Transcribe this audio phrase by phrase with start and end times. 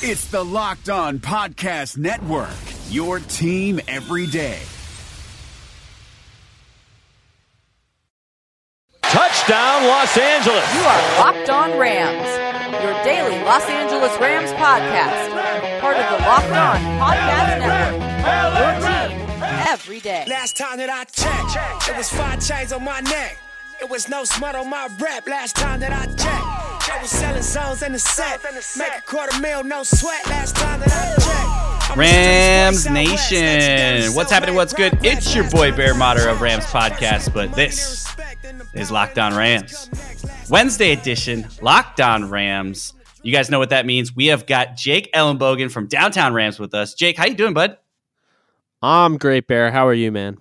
[0.00, 2.54] It's the Locked On Podcast Network,
[2.88, 4.60] your team every day.
[9.02, 10.74] Touchdown, Los Angeles.
[10.74, 12.28] You are Locked On Rams,
[12.80, 18.82] your daily Los Angeles Rams podcast, part of the Locked On Podcast Network.
[18.82, 19.28] Your team
[19.66, 20.24] every day.
[20.28, 23.36] Last time that I checked, it was five chains on my neck.
[23.80, 25.26] It was no smut on my rep.
[25.26, 26.67] Last time that I checked, I was
[27.04, 28.42] selling zones in the set.
[28.76, 30.26] Make a quarter mil, no sweat.
[30.26, 31.96] Last time that I checked.
[31.96, 33.30] Rams the streets, boy, Southwest.
[33.32, 34.14] Nation.
[34.14, 34.54] What's happening?
[34.54, 34.98] What's good?
[35.02, 38.06] It's your boy Bear Motter of Rams Podcast, but this
[38.74, 39.90] is Locked On Rams.
[40.50, 42.94] Wednesday edition, Locked On Rams.
[43.22, 44.14] You guys know what that means.
[44.14, 46.94] We have got Jake Ellenbogen from Downtown Rams with us.
[46.94, 47.76] Jake, how you doing, bud?
[48.80, 49.70] I'm great, Bear.
[49.70, 50.38] How are you, man?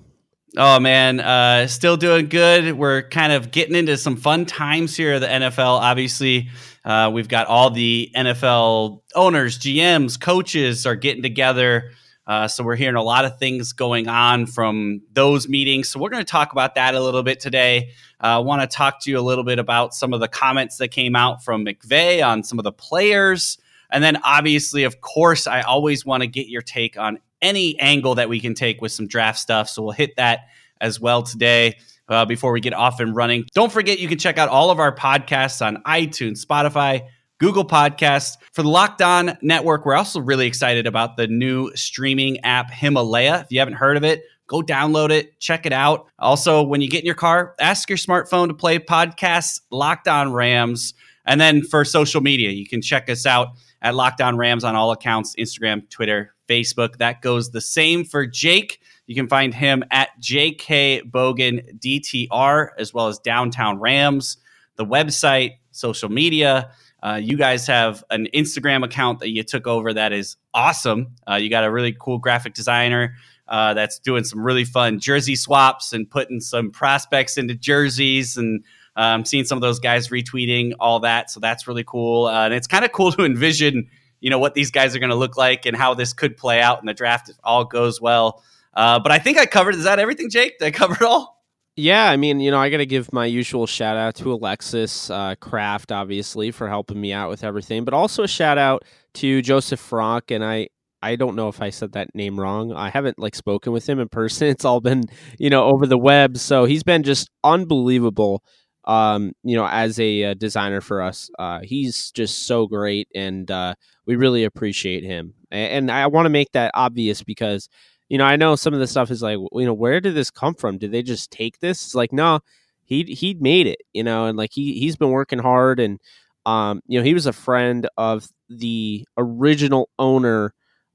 [0.59, 2.73] Oh man, uh, still doing good.
[2.73, 5.79] We're kind of getting into some fun times here at the NFL.
[5.79, 6.49] Obviously,
[6.83, 11.91] uh, we've got all the NFL owners, GMs, coaches are getting together.
[12.25, 15.89] Uh, so we're hearing a lot of things going on from those meetings.
[15.89, 17.91] So we're going to talk about that a little bit today.
[18.19, 20.87] I want to talk to you a little bit about some of the comments that
[20.87, 23.59] came out from McVay on some of the players.
[23.91, 28.15] And then, obviously, of course, I always want to get your take on any angle
[28.15, 29.69] that we can take with some draft stuff.
[29.69, 30.47] So we'll hit that
[30.81, 31.77] as well today.
[32.09, 34.79] Uh, before we get off and running, don't forget you can check out all of
[34.79, 37.05] our podcasts on iTunes, Spotify,
[37.37, 38.37] Google Podcasts.
[38.53, 43.41] For the Locked On Network, we're also really excited about the new streaming app Himalaya.
[43.41, 46.07] If you haven't heard of it, go download it, check it out.
[46.17, 50.31] Also, when you get in your car, ask your smartphone to play podcasts Locked On
[50.31, 50.93] Rams.
[51.25, 53.49] And then for social media, you can check us out
[53.81, 56.97] at Locked On Rams on all accounts Instagram, Twitter, Facebook.
[56.97, 58.79] That goes the same for Jake.
[59.07, 64.37] You can find him at JK Bogan DTR as well as Downtown Rams,
[64.75, 66.71] the website, social media.
[67.01, 71.15] Uh, you guys have an Instagram account that you took over that is awesome.
[71.29, 73.15] Uh, you got a really cool graphic designer
[73.47, 78.63] uh, that's doing some really fun jersey swaps and putting some prospects into jerseys and
[78.97, 81.31] um, seeing some of those guys retweeting all that.
[81.31, 82.25] So that's really cool.
[82.25, 83.87] Uh, and it's kind of cool to envision,
[84.19, 86.59] you know, what these guys are going to look like and how this could play
[86.59, 88.43] out in the draft if all goes well.
[88.77, 89.73] Uh, but I think I covered.
[89.73, 90.59] Is that everything, Jake?
[90.59, 91.43] Did I cover it all?
[91.75, 95.09] Yeah, I mean, you know, I got to give my usual shout out to Alexis
[95.09, 98.83] uh, Kraft, obviously, for helping me out with everything, but also a shout out
[99.15, 100.31] to Joseph Frank.
[100.31, 100.69] And I,
[101.01, 102.71] I don't know if I said that name wrong.
[102.71, 104.47] I haven't like spoken with him in person.
[104.57, 105.03] It's all been,
[105.39, 106.37] you know, over the web.
[106.37, 108.43] So he's been just unbelievable.
[108.85, 113.51] Um, you know, as a uh, designer for us, uh, he's just so great, and
[113.51, 115.33] uh, we really appreciate him.
[115.51, 117.69] And, and I want to make that obvious because
[118.09, 120.31] you know, I know some of the stuff is like, you know, where did this
[120.31, 120.77] come from?
[120.77, 121.83] Did they just take this?
[121.83, 122.39] It's like, no,
[122.83, 125.99] he he made it, you know, and like he he's been working hard, and
[126.45, 130.53] um, you know, he was a friend of the original owner,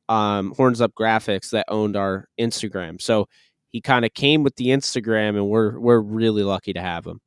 [0.09, 3.01] um, Horns Up Graphics that owned our Instagram.
[3.01, 3.29] So
[3.73, 7.21] he kind of came with the Instagram, and we're we're really lucky to have him.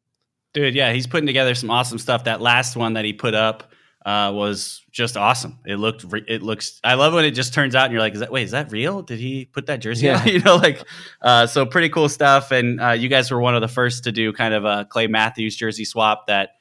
[0.56, 2.24] Dude, yeah, he's putting together some awesome stuff.
[2.24, 3.72] That last one that he put up
[4.06, 5.58] uh, was just awesome.
[5.66, 6.80] It looked, re- it looks.
[6.84, 8.72] I love when it just turns out and you're like, is that wait, is that
[8.72, 9.02] real?
[9.02, 10.20] Did he put that jersey Yeah.
[10.22, 10.28] on?
[10.36, 10.84] You know, like,
[11.24, 12.52] uh, so pretty cool stuff.
[12.52, 15.08] And uh, you guys were one of the first to do kind of a Clay
[15.08, 16.28] Matthews jersey swap.
[16.28, 16.52] That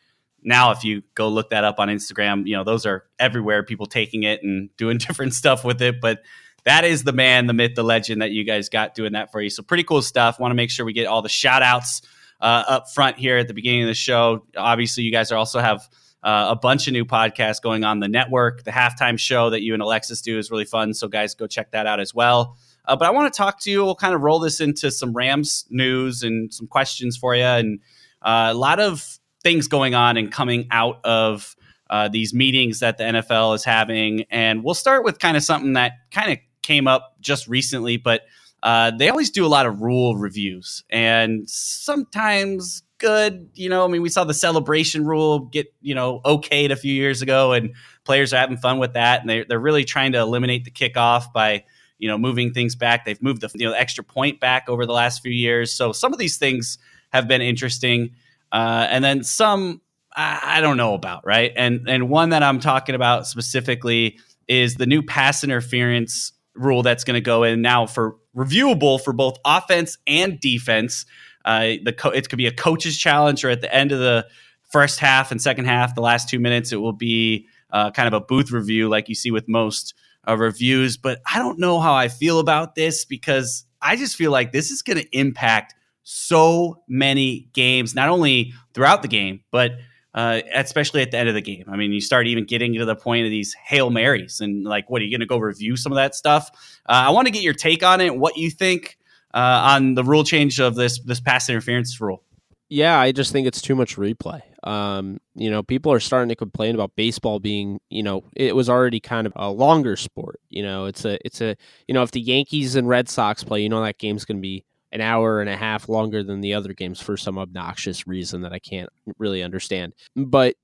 [0.42, 3.62] now, if you go look that up on Instagram, you know those are everywhere.
[3.62, 6.22] People taking it and doing different stuff with it, but.
[6.66, 9.38] That is the man, the myth, the legend that you guys got doing that for
[9.42, 9.50] you.
[9.50, 10.40] So pretty cool stuff.
[10.40, 12.00] Want to make sure we get all the shout outs
[12.40, 14.46] uh, up front here at the beginning of the show.
[14.56, 15.86] Obviously, you guys are also have
[16.24, 18.64] uh, a bunch of new podcasts going on the network.
[18.64, 20.94] The halftime show that you and Alexis do is really fun.
[20.94, 22.56] So, guys, go check that out as well.
[22.86, 23.84] Uh, but I want to talk to you.
[23.84, 27.80] We'll kind of roll this into some Rams news and some questions for you, and
[28.22, 31.54] uh, a lot of things going on and coming out of
[31.90, 34.24] uh, these meetings that the NFL is having.
[34.30, 38.22] And we'll start with kind of something that kind of came up just recently, but
[38.64, 43.50] uh, they always do a lot of rule reviews, and sometimes good.
[43.52, 46.92] You know, I mean, we saw the celebration rule get you know okayed a few
[46.92, 50.18] years ago, and players are having fun with that, and they're, they're really trying to
[50.18, 51.64] eliminate the kickoff by
[51.98, 53.04] you know moving things back.
[53.04, 56.14] They've moved the you know extra point back over the last few years, so some
[56.14, 56.78] of these things
[57.12, 58.12] have been interesting,
[58.50, 59.82] uh, and then some
[60.16, 64.18] I, I don't know about right, and and one that I'm talking about specifically
[64.48, 69.12] is the new pass interference rule that's going to go in now for reviewable for
[69.12, 71.06] both offense and defense.
[71.44, 74.26] Uh, the co- it could be a coach's challenge, or at the end of the
[74.70, 78.14] first half and second half, the last two minutes, it will be uh, kind of
[78.14, 79.94] a booth review, like you see with most
[80.26, 80.96] uh, reviews.
[80.96, 84.70] But I don't know how I feel about this because I just feel like this
[84.70, 89.72] is going to impact so many games, not only throughout the game, but
[90.14, 91.64] uh, especially at the end of the game.
[91.68, 94.88] I mean, you start even getting to the point of these hail marys, and like,
[94.88, 96.50] what are you going to go review some of that stuff?
[96.88, 98.16] Uh, I want to get your take on it.
[98.16, 98.98] What you think
[99.34, 102.22] uh, on the rule change of this this pass interference rule?
[102.70, 104.40] Yeah, I just think it's too much replay.
[104.64, 108.70] Um, you know, people are starting to complain about baseball being, you know, it was
[108.70, 110.40] already kind of a longer sport.
[110.48, 111.56] You know, it's a, it's a,
[111.86, 114.42] you know, if the Yankees and Red Sox play, you know, that game's going to
[114.42, 114.64] be
[114.94, 118.52] an hour and a half longer than the other games for some obnoxious reason that
[118.52, 118.88] I can't
[119.18, 119.92] really understand.
[120.16, 120.54] But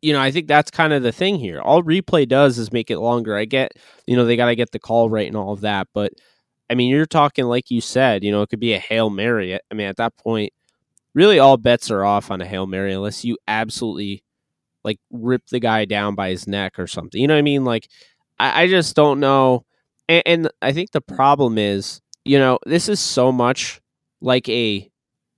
[0.00, 1.60] you know, I think that's kind of the thing here.
[1.60, 3.36] All replay does is make it longer.
[3.36, 3.72] I get,
[4.06, 6.12] you know, they got to get the call right and all of that, but
[6.70, 9.54] I mean, you're talking like you said, you know, it could be a hail mary.
[9.54, 10.52] I mean, at that point,
[11.14, 14.22] really all bets are off on a hail mary unless you absolutely
[14.82, 17.20] like rip the guy down by his neck or something.
[17.20, 17.64] You know what I mean?
[17.64, 17.88] Like,
[18.38, 19.64] I, I just don't know.
[20.08, 23.80] And, and I think the problem is you know, this is so much
[24.20, 24.90] like a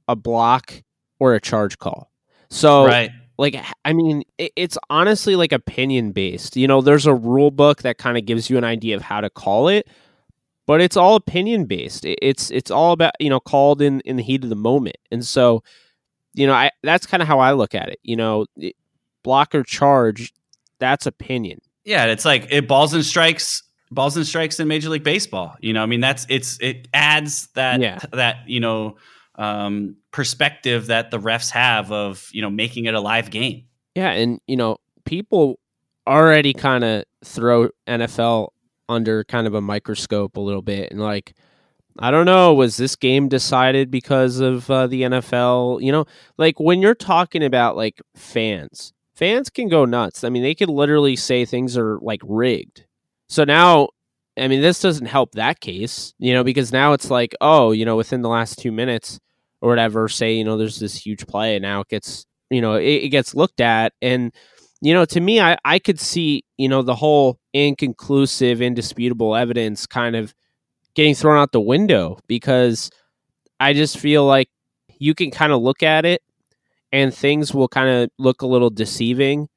[0.08, 0.82] a block
[1.18, 2.10] or a charge call.
[2.48, 3.10] So right.
[3.38, 6.56] like I mean, it, it's honestly like opinion based.
[6.56, 9.20] You know, there's a rule book that kind of gives you an idea of how
[9.20, 9.88] to call it,
[10.66, 12.04] but it's all opinion based.
[12.04, 14.96] It, it's it's all about, you know, called in in the heat of the moment.
[15.10, 15.62] And so,
[16.34, 17.98] you know, I that's kind of how I look at it.
[18.02, 18.76] You know, it,
[19.24, 20.32] block or charge,
[20.78, 21.60] that's opinion.
[21.84, 25.56] Yeah, it's like it balls and strikes balls and strikes in Major League Baseball.
[25.60, 27.98] You know, I mean that's it's it adds that yeah.
[28.12, 28.96] that you know
[29.36, 33.64] um, perspective that the refs have of you know making it a live game.
[33.94, 35.58] Yeah, and you know people
[36.06, 38.48] already kind of throw NFL
[38.88, 41.34] under kind of a microscope a little bit and like
[41.98, 46.06] I don't know was this game decided because of uh, the NFL you know
[46.38, 50.68] like when you're talking about like fans fans can go nuts I mean they could
[50.68, 52.85] literally say things are like rigged
[53.28, 53.88] so now,
[54.38, 57.84] I mean, this doesn't help that case, you know, because now it's like, oh, you
[57.84, 59.18] know, within the last two minutes
[59.60, 62.74] or whatever, say, you know, there's this huge play and now it gets, you know,
[62.74, 63.94] it, it gets looked at.
[64.02, 64.32] And,
[64.82, 69.86] you know, to me, I, I could see, you know, the whole inconclusive, indisputable evidence
[69.86, 70.34] kind of
[70.94, 72.90] getting thrown out the window because
[73.58, 74.48] I just feel like
[74.98, 76.22] you can kind of look at it
[76.92, 79.48] and things will kind of look a little deceiving.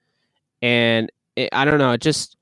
[0.61, 2.37] And it, I don't know, it just,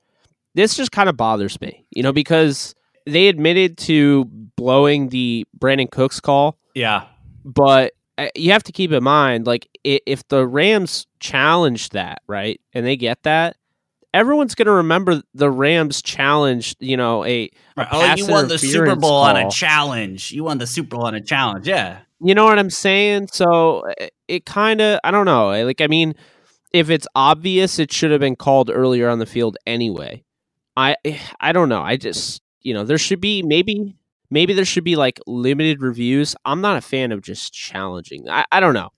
[0.54, 2.74] this just kind of bothers me, you know, because
[3.06, 4.24] they admitted to
[4.56, 6.58] blowing the Brandin Cooks call.
[6.74, 7.04] Yeah.
[7.44, 12.60] But uh, you have to keep in mind, like, if the Rams challenged that, right,
[12.72, 13.56] and they get that,
[14.12, 18.58] everyone's going to remember the Rams challenged, you know, a, a oh, you won the
[18.58, 19.22] Super Bowl call.
[19.24, 20.32] on a challenge.
[20.32, 21.68] You won the Super Bowl on a challenge.
[21.68, 21.98] Yeah.
[22.20, 23.28] You know what I'm saying?
[23.32, 25.50] So it, it kind of, I don't know.
[25.64, 26.14] Like, I mean,
[26.72, 30.24] if it's obvious, it should have been called earlier on the field anyway.
[30.78, 30.96] I
[31.40, 31.82] I don't know.
[31.82, 33.96] I just you know there should be maybe
[34.30, 36.36] maybe there should be like limited reviews.
[36.44, 38.28] I'm not a fan of just challenging.
[38.28, 38.90] I, I don't know.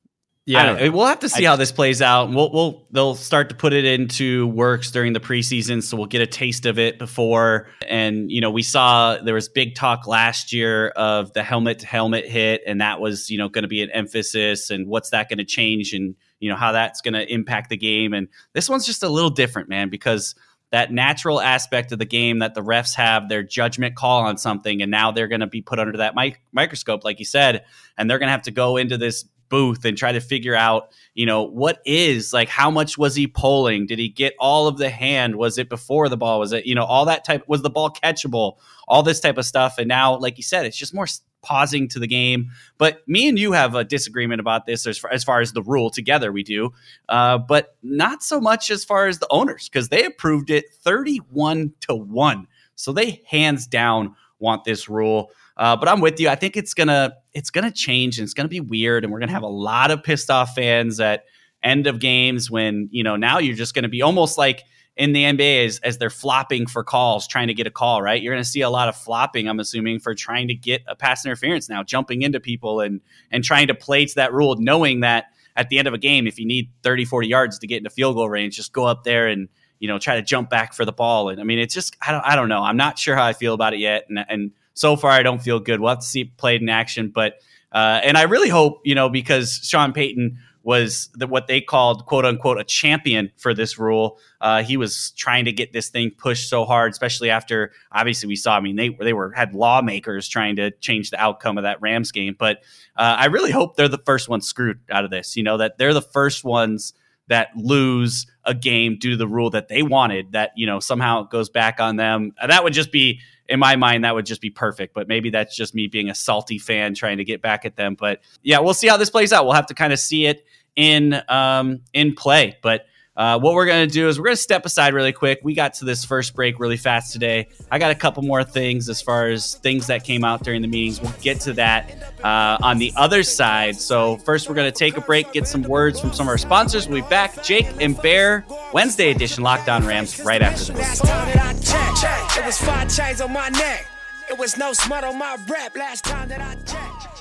[0.47, 0.91] Yeah, don't know.
[0.91, 2.31] we'll have to see I, how this plays out.
[2.31, 6.23] We'll, we'll they'll start to put it into works during the preseason, so we'll get
[6.23, 7.69] a taste of it before.
[7.87, 11.87] And you know, we saw there was big talk last year of the helmet to
[11.87, 14.71] helmet hit, and that was you know going to be an emphasis.
[14.71, 17.77] And what's that going to change, and you know how that's going to impact the
[17.77, 18.13] game.
[18.13, 20.35] And this one's just a little different, man, because
[20.71, 24.83] that natural aspect of the game that the refs have their judgment call on something
[24.83, 27.65] and now they're going to be put under that mic- microscope like you said
[27.99, 30.91] and they're going to have to go into this booth and try to figure out
[31.13, 34.79] you know what is like how much was he pulling did he get all of
[34.79, 35.37] the hand?
[35.37, 36.39] Was it before the ball?
[36.39, 38.57] Was it you know all that type was the ball catchable?
[38.89, 41.07] All this type of stuff and now like you said it's just more
[41.43, 42.51] pausing to the game.
[42.79, 45.63] But me and you have a disagreement about this as far as, far as the
[45.63, 45.91] rule.
[45.91, 46.73] Together we do,
[47.09, 51.73] uh, but not so much as far as the owners because they approved it 31
[51.83, 52.47] to 1.
[52.75, 55.31] So they hands down want this rule.
[55.57, 56.29] Uh, but I'm with you.
[56.29, 59.33] I think it's gonna it's gonna change and it's gonna be weird, and we're gonna
[59.33, 61.25] have a lot of pissed off fans at
[61.63, 64.65] end of games when you know now you're just gonna be almost like
[64.97, 68.21] in the NBA as, as they're flopping for calls, trying to get a call, right?
[68.21, 70.95] You're going to see a lot of flopping, I'm assuming, for trying to get a
[70.95, 75.01] pass interference now, jumping into people and and trying to play to that rule, knowing
[75.01, 77.79] that at the end of a game, if you need 30, 40 yards to get
[77.79, 80.75] into field goal range, just go up there and you know try to jump back
[80.75, 81.29] for the ball.
[81.29, 82.63] And I mean, it's just I don't I don't know.
[82.63, 85.43] I'm not sure how I feel about it yet, and and so far I don't
[85.43, 85.81] feel good.
[85.81, 87.35] We'll have to see played in action, but
[87.73, 92.07] uh, and I really hope you know because Sean Payton was the, what they called
[92.07, 94.19] quote unquote a champion for this rule.
[94.41, 98.37] Uh, he was trying to get this thing pushed so hard, especially after obviously we
[98.37, 98.57] saw.
[98.57, 102.13] I mean, they they were had lawmakers trying to change the outcome of that Rams
[102.13, 102.37] game.
[102.39, 102.59] But
[102.97, 105.37] uh, I really hope they're the first ones screwed out of this.
[105.37, 106.93] You know that they're the first ones
[107.29, 110.33] that lose a game due to the rule that they wanted.
[110.33, 112.33] That you know somehow goes back on them.
[112.47, 114.95] That would just be in my mind, that would just be perfect.
[114.95, 117.97] But maybe that's just me being a salty fan trying to get back at them.
[117.99, 119.45] But yeah, we'll see how this plays out.
[119.45, 120.45] We'll have to kind of see it
[120.77, 122.57] in um, in play.
[122.63, 122.87] But
[123.17, 125.41] uh, what we're going to do is we're going to step aside really quick.
[125.43, 127.49] We got to this first break really fast today.
[127.71, 130.69] I got a couple more things as far as things that came out during the
[130.69, 131.03] meetings.
[131.03, 133.77] We'll get to that uh, on the other side.
[133.77, 136.39] So, first, we're going to take a break, get some words from some of our
[136.39, 136.89] sponsors.
[136.89, 137.43] We'll be back.
[137.43, 141.01] Jake and Bear, Wednesday edition Locked On Rams, right after this.
[141.03, 143.87] It was five chains on my neck.
[144.31, 147.20] It was no smut on my rep last time that I checked.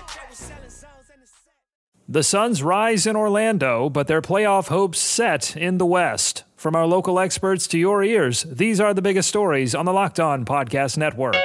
[2.12, 6.44] The Suns rise in Orlando, but their playoff hopes set in the West.
[6.56, 10.20] From our local experts to your ears, these are the biggest stories on the Locked
[10.20, 11.36] On Podcast Network.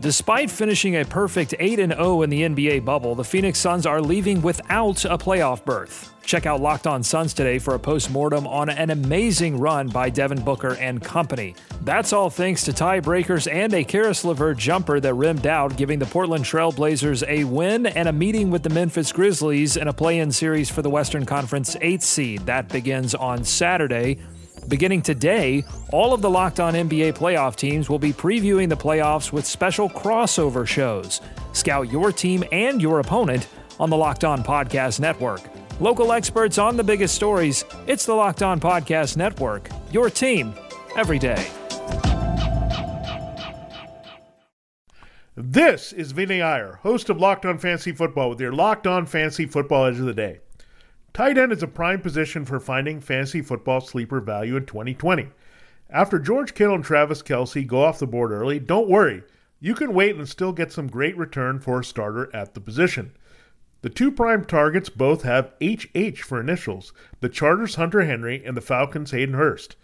[0.00, 4.42] Despite finishing a perfect 8 0 in the NBA bubble, the Phoenix Suns are leaving
[4.42, 6.12] without a playoff berth.
[6.26, 10.42] Check out Locked On Suns today for a post-mortem on an amazing run by Devin
[10.42, 11.54] Booker and company.
[11.82, 16.06] That's all thanks to tiebreakers and a Caris LeVert jumper that rimmed out, giving the
[16.06, 20.32] Portland Trail Blazers a win and a meeting with the Memphis Grizzlies in a play-in
[20.32, 22.40] series for the Western Conference 8th seed.
[22.40, 24.18] That begins on Saturday.
[24.66, 29.30] Beginning today, all of the Locked On NBA playoff teams will be previewing the playoffs
[29.30, 31.20] with special crossover shows.
[31.52, 33.46] Scout your team and your opponent
[33.78, 35.55] on the Locked On Podcast Network.
[35.78, 37.66] Local experts on the biggest stories.
[37.86, 39.68] It's the Locked On Podcast Network.
[39.92, 40.54] Your team
[40.96, 41.46] every day.
[45.36, 49.44] This is Vinny Iyer, host of Locked On Fantasy Football, with your Locked On Fantasy
[49.44, 50.40] Football Edge of the Day.
[51.12, 55.28] Tight end is a prime position for finding fantasy football sleeper value in 2020.
[55.90, 59.24] After George Kittle and Travis Kelce go off the board early, don't worry.
[59.60, 63.12] You can wait and still get some great return for a starter at the position.
[63.86, 68.60] The two prime targets both have HH for initials the Chargers' Hunter Henry and the
[68.60, 69.76] Falcons' Hayden Hurst.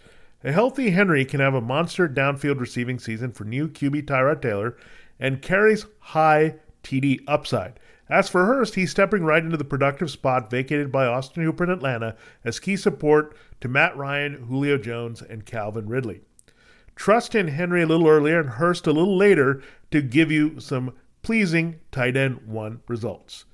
[0.42, 4.76] A healthy Henry can have a monster downfield receiving season for new QB Tyrod Taylor
[5.20, 7.78] and carries high TD upside.
[8.08, 11.70] As for Hurst, he's stepping right into the productive spot vacated by Austin Hooper in
[11.70, 16.22] Atlanta as key support to Matt Ryan, Julio Jones, and Calvin Ridley.
[16.96, 20.92] Trust in Henry a little earlier and Hurst a little later to give you some
[21.22, 23.44] pleasing tight end one results.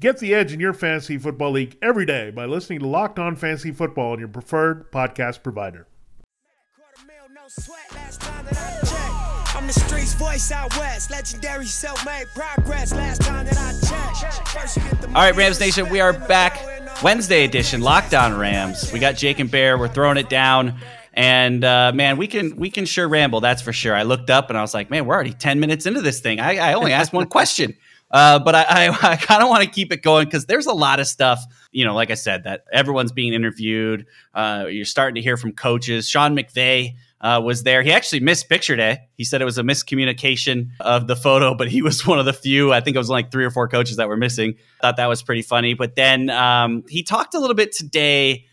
[0.00, 3.36] Get the edge in your fantasy football league every day by listening to Locked On
[3.36, 5.86] Fantasy Football on your preferred podcast provider.
[9.56, 12.92] I'm the streets voice out west, legendary self-made progress.
[12.92, 13.72] Last time that I
[14.18, 15.04] checked.
[15.06, 16.60] All right, Rams Nation, we are back.
[17.04, 18.92] Wednesday edition, Locked On Rams.
[18.92, 19.78] We got Jake and Bear.
[19.78, 20.80] We're throwing it down.
[21.12, 23.40] And uh, man, we can we can sure ramble.
[23.40, 23.94] That's for sure.
[23.94, 26.40] I looked up and I was like, man, we're already ten minutes into this thing.
[26.40, 27.76] I, I only asked one question.
[28.14, 30.72] Uh, but I, I, I kind of want to keep it going because there's a
[30.72, 34.06] lot of stuff, you know, like I said, that everyone's being interviewed.
[34.32, 36.08] Uh, you're starting to hear from coaches.
[36.08, 37.82] Sean McVay uh, was there.
[37.82, 39.08] He actually missed picture day.
[39.16, 42.32] He said it was a miscommunication of the photo, but he was one of the
[42.32, 42.72] few.
[42.72, 44.54] I think it was like three or four coaches that were missing.
[44.80, 45.74] Thought that was pretty funny.
[45.74, 48.46] But then um, he talked a little bit today.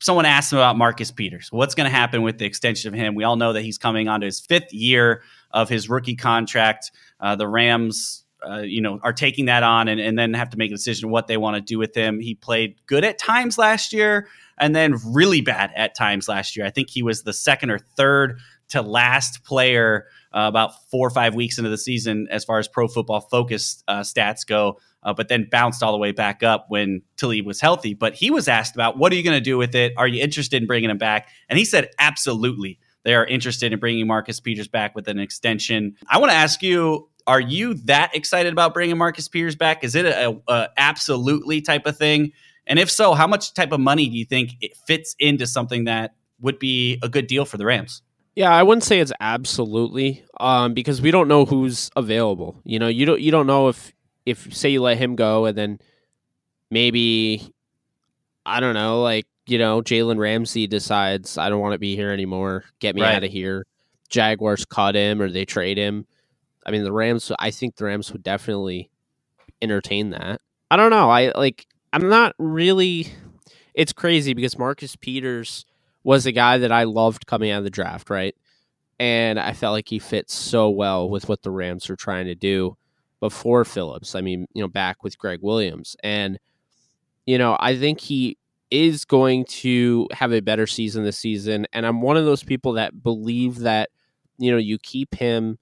[0.00, 1.48] Someone asked him about Marcus Peters.
[1.52, 3.14] What's going to happen with the extension of him?
[3.14, 5.22] We all know that he's coming onto his fifth year
[5.52, 6.90] of his rookie contract.
[7.20, 10.58] Uh, the Rams uh, you know, are taking that on and, and then have to
[10.58, 12.20] make a decision what they want to do with him.
[12.20, 14.28] He played good at times last year
[14.58, 16.66] and then really bad at times last year.
[16.66, 18.38] I think he was the second or third
[18.68, 22.68] to last player uh, about four or five weeks into the season as far as
[22.68, 26.66] pro football focused uh, stats go, uh, but then bounced all the way back up
[26.68, 27.94] when Talib was healthy.
[27.94, 29.92] But he was asked about what are you going to do with it?
[29.96, 31.28] Are you interested in bringing him back?
[31.48, 32.78] And he said, absolutely.
[33.04, 35.94] They are interested in bringing Marcus Peters back with an extension.
[36.10, 39.82] I want to ask you are you that excited about bringing Marcus Peters back?
[39.82, 42.32] Is it a, a, absolutely type of thing?
[42.66, 45.84] And if so, how much type of money do you think it fits into something
[45.84, 48.02] that would be a good deal for the Rams?
[48.34, 52.60] Yeah, I wouldn't say it's absolutely um, because we don't know who's available.
[52.64, 53.92] You know, you don't you don't know if
[54.26, 55.78] if say you let him go and then
[56.70, 57.50] maybe
[58.44, 62.10] I don't know, like you know, Jalen Ramsey decides I don't want to be here
[62.10, 63.14] anymore, get me right.
[63.14, 63.64] out of here.
[64.10, 66.06] Jaguars cut him or they trade him.
[66.66, 67.30] I mean, the Rams.
[67.38, 68.90] I think the Rams would definitely
[69.62, 70.40] entertain that.
[70.70, 71.08] I don't know.
[71.08, 71.66] I like.
[71.92, 73.06] I'm not really.
[73.74, 75.64] It's crazy because Marcus Peters
[76.02, 78.34] was a guy that I loved coming out of the draft, right?
[78.98, 82.34] And I felt like he fits so well with what the Rams are trying to
[82.34, 82.76] do
[83.20, 84.14] before Phillips.
[84.14, 85.96] I mean, you know, back with Gregg Williams.
[86.02, 86.38] And,
[87.26, 88.38] you know, I think he
[88.70, 91.66] is going to have a better season this season.
[91.72, 93.90] And I'm one of those people that believe that,
[94.38, 95.58] you know, you keep him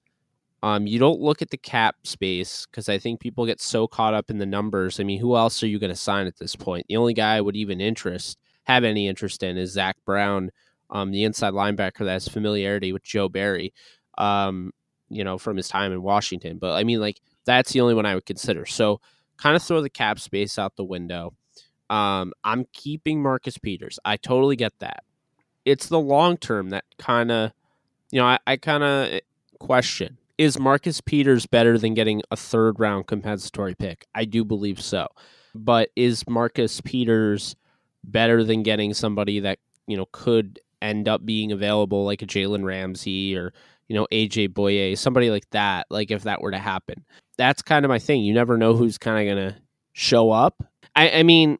[0.63, 4.13] um, you don't look at the cap space because I think people get so caught
[4.13, 4.99] up in the numbers.
[4.99, 6.85] I mean, who else are you going to sign at this point?
[6.89, 10.51] The only guy I would even interest have any interest in is Zach Brown,
[10.89, 13.73] um, the inside linebacker that has familiarity with Joe Barry,
[14.17, 14.71] um,
[15.09, 16.57] you know, from his time in Washington.
[16.57, 18.65] But I mean, like that's the only one I would consider.
[18.65, 19.01] So
[19.37, 21.33] kind of throw the cap space out the window.
[21.89, 23.99] Um, I'm keeping Marcus Peters.
[24.03, 25.03] I totally get that.
[25.63, 27.51] It's the long term that kind of,
[28.11, 29.19] you know, I, I kind of eh,
[29.59, 34.05] question is Marcus Peters better than getting a third round compensatory pick?
[34.13, 35.07] I do believe so.
[35.53, 37.55] But is Marcus Peters
[38.03, 42.65] better than getting somebody that, you know, could end up being available like a Jalen
[42.65, 43.53] Ramsey or,
[43.87, 47.05] you know, AJ Bouye, somebody like that, like if that were to happen.
[47.37, 48.23] That's kind of my thing.
[48.23, 49.59] You never know who's kind of going to
[49.93, 50.63] show up.
[50.95, 51.57] I, I mean,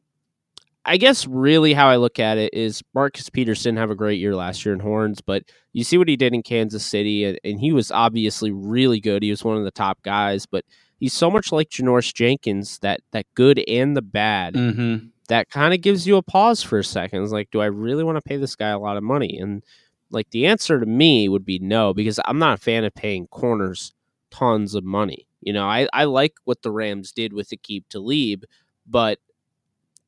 [0.86, 4.34] I guess really how I look at it is Marcus Peterson have a great year
[4.36, 7.60] last year in Horns, but you see what he did in Kansas City, and, and
[7.60, 9.22] he was obviously really good.
[9.22, 10.64] He was one of the top guys, but
[10.98, 15.08] he's so much like Janoris Jenkins that that good and the bad Mm-hmm.
[15.28, 17.22] that kind of gives you a pause for a second.
[17.22, 19.38] It's like, do I really want to pay this guy a lot of money?
[19.38, 19.64] And
[20.10, 23.26] like the answer to me would be no, because I'm not a fan of paying
[23.26, 23.92] corners
[24.30, 25.26] tons of money.
[25.40, 28.44] You know, I, I like what the Rams did with Aqib Talib,
[28.86, 29.18] but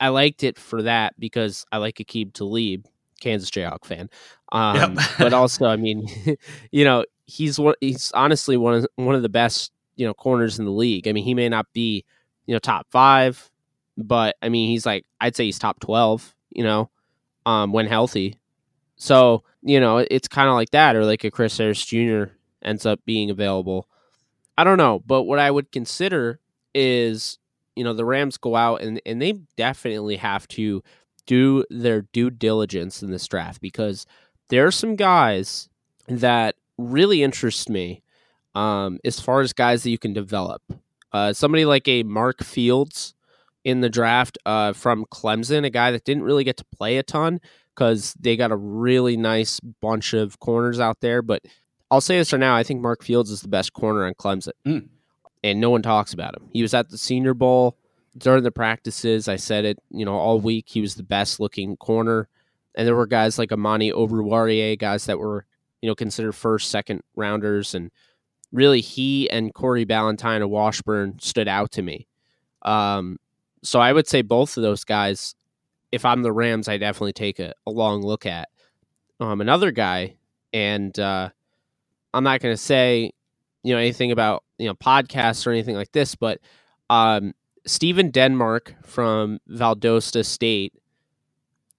[0.01, 2.87] I liked it for that because I like Aqib Talib,
[3.21, 4.09] Kansas Jayhawk fan.
[4.53, 4.99] Um, Yep.
[5.19, 6.09] but also, I mean,
[6.71, 7.75] you know, he's one.
[7.81, 11.09] He's honestly one of one of the best you know corners in the league.
[11.09, 12.05] I mean, he may not be
[12.47, 13.51] you know top five,
[13.97, 16.35] but I mean, he's like I'd say he's top twelve.
[16.51, 16.91] You know,
[17.47, 18.39] um, when healthy.
[18.97, 22.25] So you know, it's kind of like that, or like a Chris Harris Jr.
[22.63, 23.89] ends up being available.
[24.57, 26.41] I don't know, but what I would consider
[26.75, 27.39] is
[27.79, 30.83] you know the Rams go out and and they definitely have to
[31.27, 34.07] do their due diligence in this draft because
[34.49, 35.69] there are some guys
[36.09, 38.03] that really interest me
[38.55, 40.63] um, as far as guys that you can develop.
[41.13, 43.15] Uh, somebody like a Mark Fields
[43.65, 47.03] in the draft uh, from Clemson, a guy that didn't really get to play a
[47.03, 47.41] ton
[47.75, 51.23] because they got a really nice bunch of corners out there.
[51.23, 51.43] But
[51.91, 54.53] I'll say this for now: I think Mark Fields is the best corner on Clemson,
[54.67, 54.89] Mm.
[55.45, 56.49] And no one talks about him.
[56.53, 57.77] He was at the Senior Bowl
[58.17, 59.29] during the practices.
[59.29, 60.67] I said it, you know, all week.
[60.69, 62.29] He was the best looking corner,
[62.75, 65.45] and there were guys like Amani Oruwariye, guys that were
[65.81, 67.91] you know considered first, second rounders, and
[68.53, 72.07] really he and Corey Ballentine of Washburn stood out to me.
[72.63, 73.19] Um,
[73.63, 75.35] so I would say both of those guys.
[75.91, 78.51] If I'm the Rams, I definitely take a, a long look at.
[79.21, 80.17] Um, another guy,
[80.53, 81.31] and uh,
[82.13, 83.13] I'm not going to say
[83.69, 86.41] you know anything about you know podcasts or anything like this, but
[86.89, 87.35] um,
[87.67, 90.73] Stephen Denmark from Valdosta State,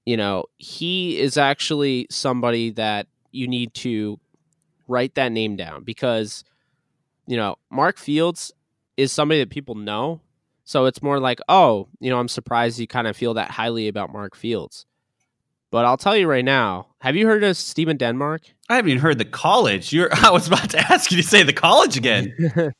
[0.06, 4.20] you know, he is actually somebody that you need to
[4.88, 6.44] write that name down because,
[7.26, 8.52] you know, Mark Fields
[8.96, 10.22] is somebody that people know.
[10.66, 13.88] So it's more like, oh, you know, I'm surprised you kind of feel that highly
[13.88, 14.86] about Mark Fields.
[15.72, 18.42] But I'll tell you right now, have you heard of Stephen Denmark?
[18.70, 19.94] I haven't even heard the college.
[19.94, 20.10] You're.
[20.14, 22.34] I was about to ask you to say the college again.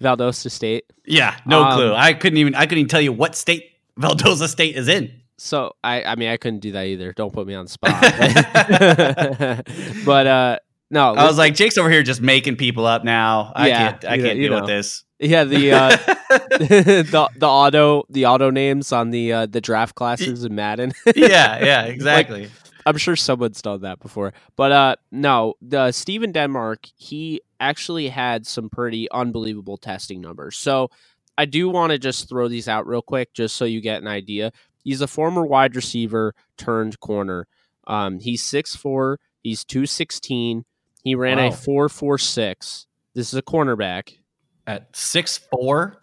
[0.00, 0.84] Valdosta State.
[1.04, 1.94] Yeah, no Um, clue.
[1.94, 2.54] I couldn't even.
[2.54, 3.64] I couldn't even tell you what state
[4.00, 5.12] Valdosta State is in.
[5.38, 7.12] So I, I mean, I couldn't do that either.
[7.12, 8.00] Don't put me on the spot.
[10.06, 10.58] but uh,
[10.90, 13.52] no, I was like, Jake's over here just making people up now.
[13.54, 14.04] I Yeah, can't.
[14.06, 14.60] I can't you deal know.
[14.60, 15.04] with this.
[15.18, 15.88] Yeah, the uh,
[16.58, 20.92] the the auto the auto names on the uh, the draft classes in Madden.
[21.14, 22.48] yeah, yeah, exactly.
[22.84, 24.32] I'm sure someone's done that before.
[24.56, 30.56] But uh no, the Stephen Denmark, he actually had some pretty unbelievable testing numbers.
[30.56, 30.90] So
[31.38, 34.06] I do want to just throw these out real quick just so you get an
[34.08, 34.52] idea.
[34.84, 37.48] He's a former wide receiver turned corner.
[37.88, 39.18] Um he's six four.
[39.42, 40.64] he's 216.
[41.02, 41.48] He ran Wow.
[41.48, 42.86] a 446.
[43.14, 44.18] This is a cornerback.
[44.66, 46.02] At six four,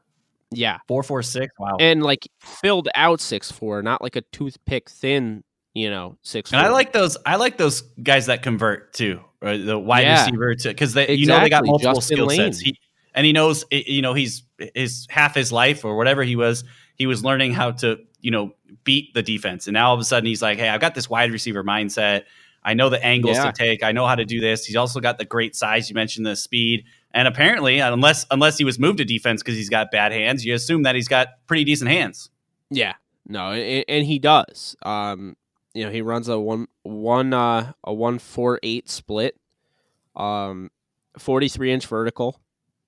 [0.52, 0.78] Yeah.
[0.88, 1.54] four four six.
[1.60, 1.78] Wow.
[1.80, 6.52] And like filled out six four, not like a toothpick thin, you know, six.
[6.52, 7.18] And I like those.
[7.26, 10.24] I like those guys that convert too, or the wide Yeah.
[10.26, 12.38] receiver to because they, you know, they got multiple Justin skill Lane.
[12.54, 12.60] sets.
[12.60, 12.78] He,
[13.16, 16.64] and he knows, you know, he's his half his life or whatever he was.
[16.96, 18.54] He was learning how to, you know,
[18.86, 21.10] beat the defense, and now all of a sudden he's like, hey, I've got this
[21.10, 22.24] wide receiver mindset.
[22.64, 23.52] I know the angles Yeah.
[23.52, 23.84] to take.
[23.84, 24.66] I know how to do this.
[24.66, 25.90] He's also got the great size.
[25.90, 29.70] You mentioned the speed, and apparently, unless unless he was moved to defense because he's
[29.70, 32.30] got bad hands, you assume that he's got pretty decent hands.
[32.70, 32.94] Yeah,
[33.28, 34.76] no, and, and he does.
[34.84, 35.36] Um,
[35.74, 39.36] you know, he runs a one one uh a one four eight split,
[40.16, 40.72] um,
[41.18, 42.42] forty three inch vertical,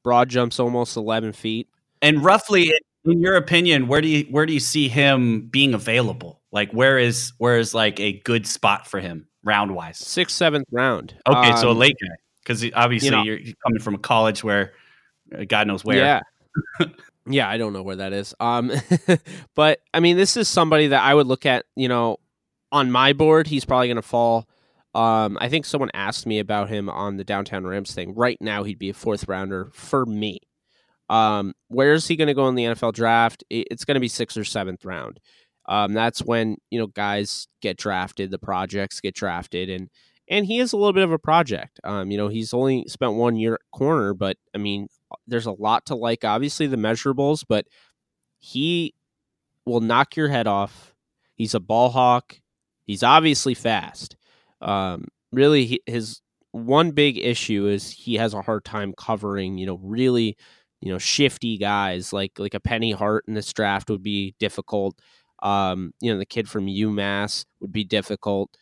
[0.03, 1.69] broad jumps almost eleven feet.
[2.01, 2.71] And roughly,
[3.05, 6.41] in your opinion, where do you where do you see him being available?
[6.51, 9.99] Like, where is where is like a good spot for him round wise?
[9.99, 11.15] Sixth seventh round.
[11.27, 14.43] Okay, so a Um, late guy because obviously you know- you're coming from a college
[14.43, 14.73] where
[15.37, 15.97] uh, God knows where.
[15.97, 16.21] Yeah.
[17.27, 18.33] yeah, I don't know where that is.
[18.39, 18.71] Um,
[19.55, 21.65] but I mean, this is somebody that I would look at.
[21.75, 22.17] You know,
[22.71, 24.47] on my board, he's probably going to fall.
[24.93, 28.13] Um, I think someone asked me about him on the downtown Rams thing.
[28.15, 30.39] Right now, he'd be a fourth rounder for me.
[31.09, 33.43] Um, where is he going to go in the NFL draft?
[33.49, 35.19] It's going to be sixth or seventh round.
[35.67, 39.89] Um, that's when you know guys get drafted, the projects get drafted, and
[40.27, 41.79] and he is a little bit of a project.
[41.83, 44.87] Um, you know, he's only spent one year at corner, but I mean,
[45.27, 46.23] there's a lot to like.
[46.23, 47.67] Obviously, the measurables, but
[48.39, 48.93] he
[49.65, 50.95] will knock your head off.
[51.35, 52.39] He's a ball hawk.
[52.85, 54.15] He's obviously fast.
[54.61, 59.57] Um, really, he, his one big issue is he has a hard time covering.
[59.57, 60.37] You know, really,
[60.81, 64.99] you know, shifty guys like like a Penny Hart in this draft would be difficult.
[65.43, 68.55] Um, you know, the kid from UMass would be difficult.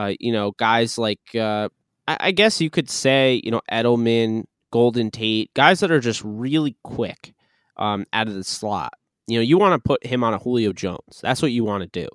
[0.00, 1.68] Uh, you know, guys like uh,
[2.08, 6.22] I, I guess you could say, you know, Edelman, Golden Tate, guys that are just
[6.24, 7.34] really quick
[7.76, 8.94] um, out of the slot.
[9.26, 11.20] You know, you want to put him on a Julio Jones.
[11.20, 12.08] That's what you want to do.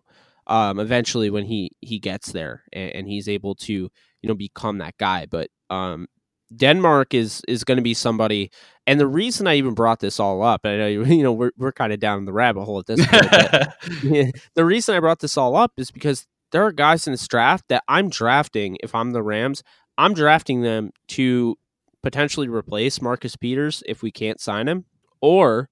[0.47, 3.91] Um, eventually, when he he gets there and, and, he's able to you
[4.23, 5.27] know become that guy.
[5.29, 6.07] But um,
[6.55, 8.49] Denmark is is going to be somebody.
[8.87, 11.71] And the reason I even brought this all up, I know you know we're we're
[11.71, 13.29] kind of down the rabbit hole at this point.
[13.29, 13.75] but,
[14.55, 17.65] the reason I brought this all up is because there are guys in this draft
[17.67, 18.77] that I'm drafting.
[18.81, 19.61] If I'm the Rams,
[19.97, 21.57] I'm drafting them to
[22.01, 24.85] potentially replace Marcus Peters if we can't sign him,
[25.19, 25.67] or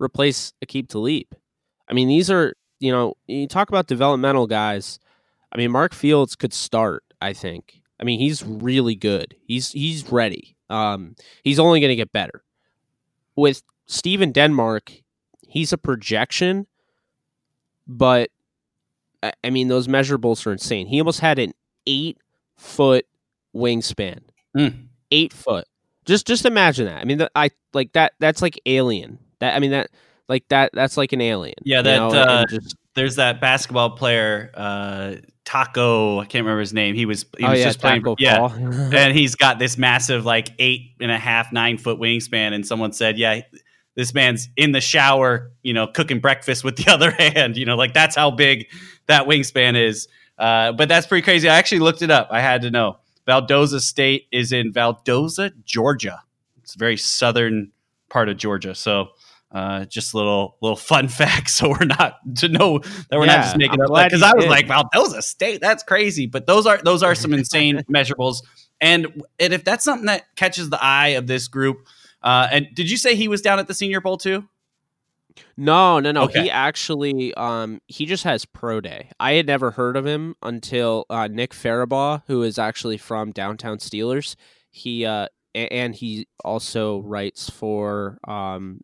[0.00, 1.26] replace Aqib Talib.
[1.88, 5.00] I mean, these are you know you talk about developmental guys.
[5.50, 7.02] I mean, Mark Fields could start.
[7.20, 7.82] I think.
[7.98, 9.34] I mean, he's really good.
[9.48, 10.56] He's he's ready.
[10.70, 12.44] Um, he's only going to get better.
[13.34, 14.92] With Stephen Denmark,
[15.48, 16.68] he's a projection,
[17.88, 18.30] but
[19.42, 20.86] I mean, those measurables are insane.
[20.86, 21.54] He almost had an
[21.86, 22.18] eight
[22.56, 23.06] foot
[23.54, 24.20] wingspan.
[24.56, 24.88] Mm.
[25.10, 25.66] Eight foot.
[26.04, 27.00] Just just imagine that.
[27.00, 28.12] I mean, I like that.
[28.18, 29.18] That's like alien.
[29.40, 29.90] That I mean that
[30.28, 30.70] like that.
[30.74, 31.56] That's like an alien.
[31.62, 31.94] Yeah, that.
[31.94, 32.08] You know?
[32.08, 36.20] uh, just, there's that basketball player, uh, Tacko.
[36.20, 36.94] I can't remember his name.
[36.94, 38.04] He was he oh, was yeah, just playing.
[38.18, 42.52] Yeah, and he's got this massive like eight and a half, nine foot wingspan.
[42.52, 43.42] And someone said, yeah
[43.94, 47.56] this man's in the shower, you know, cooking breakfast with the other hand.
[47.56, 48.66] You know, like that's how big
[49.06, 50.08] that wingspan is.
[50.38, 51.48] Uh, but that's pretty crazy.
[51.48, 52.28] I actually looked it up.
[52.30, 52.98] I had to know.
[53.26, 56.22] Valdosta State is in Valdosta, Georgia.
[56.62, 57.72] It's a very southern
[58.10, 58.74] part of Georgia.
[58.74, 59.10] So
[59.54, 63.36] uh, just a little little fun fact, so we're not to know that we're yeah,
[63.36, 64.50] not just making I'm up because I was did.
[64.50, 66.26] like Valdosta State, that's crazy.
[66.26, 68.42] But those are those are some insane measurables,
[68.80, 71.86] and and if that's something that catches the eye of this group,
[72.24, 74.48] uh, and did you say he was down at the Senior Bowl too?
[75.56, 76.24] No, no, no.
[76.24, 76.44] Okay.
[76.44, 79.10] He actually, um, he just has pro day.
[79.20, 83.78] I had never heard of him until uh, Nick Farabaugh, who is actually from downtown
[83.78, 84.36] Steelers.
[84.70, 88.80] He uh, and he also writes for um,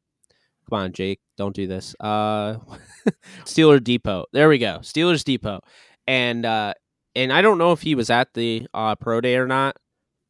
[0.68, 1.94] come on, Jake, don't do this.
[1.98, 2.56] Uh,
[3.44, 4.26] Steeler Depot.
[4.32, 4.78] There we go.
[4.82, 5.60] Steelers Depot,
[6.06, 6.74] and uh,
[7.14, 9.76] and I don't know if he was at the uh, pro day or not,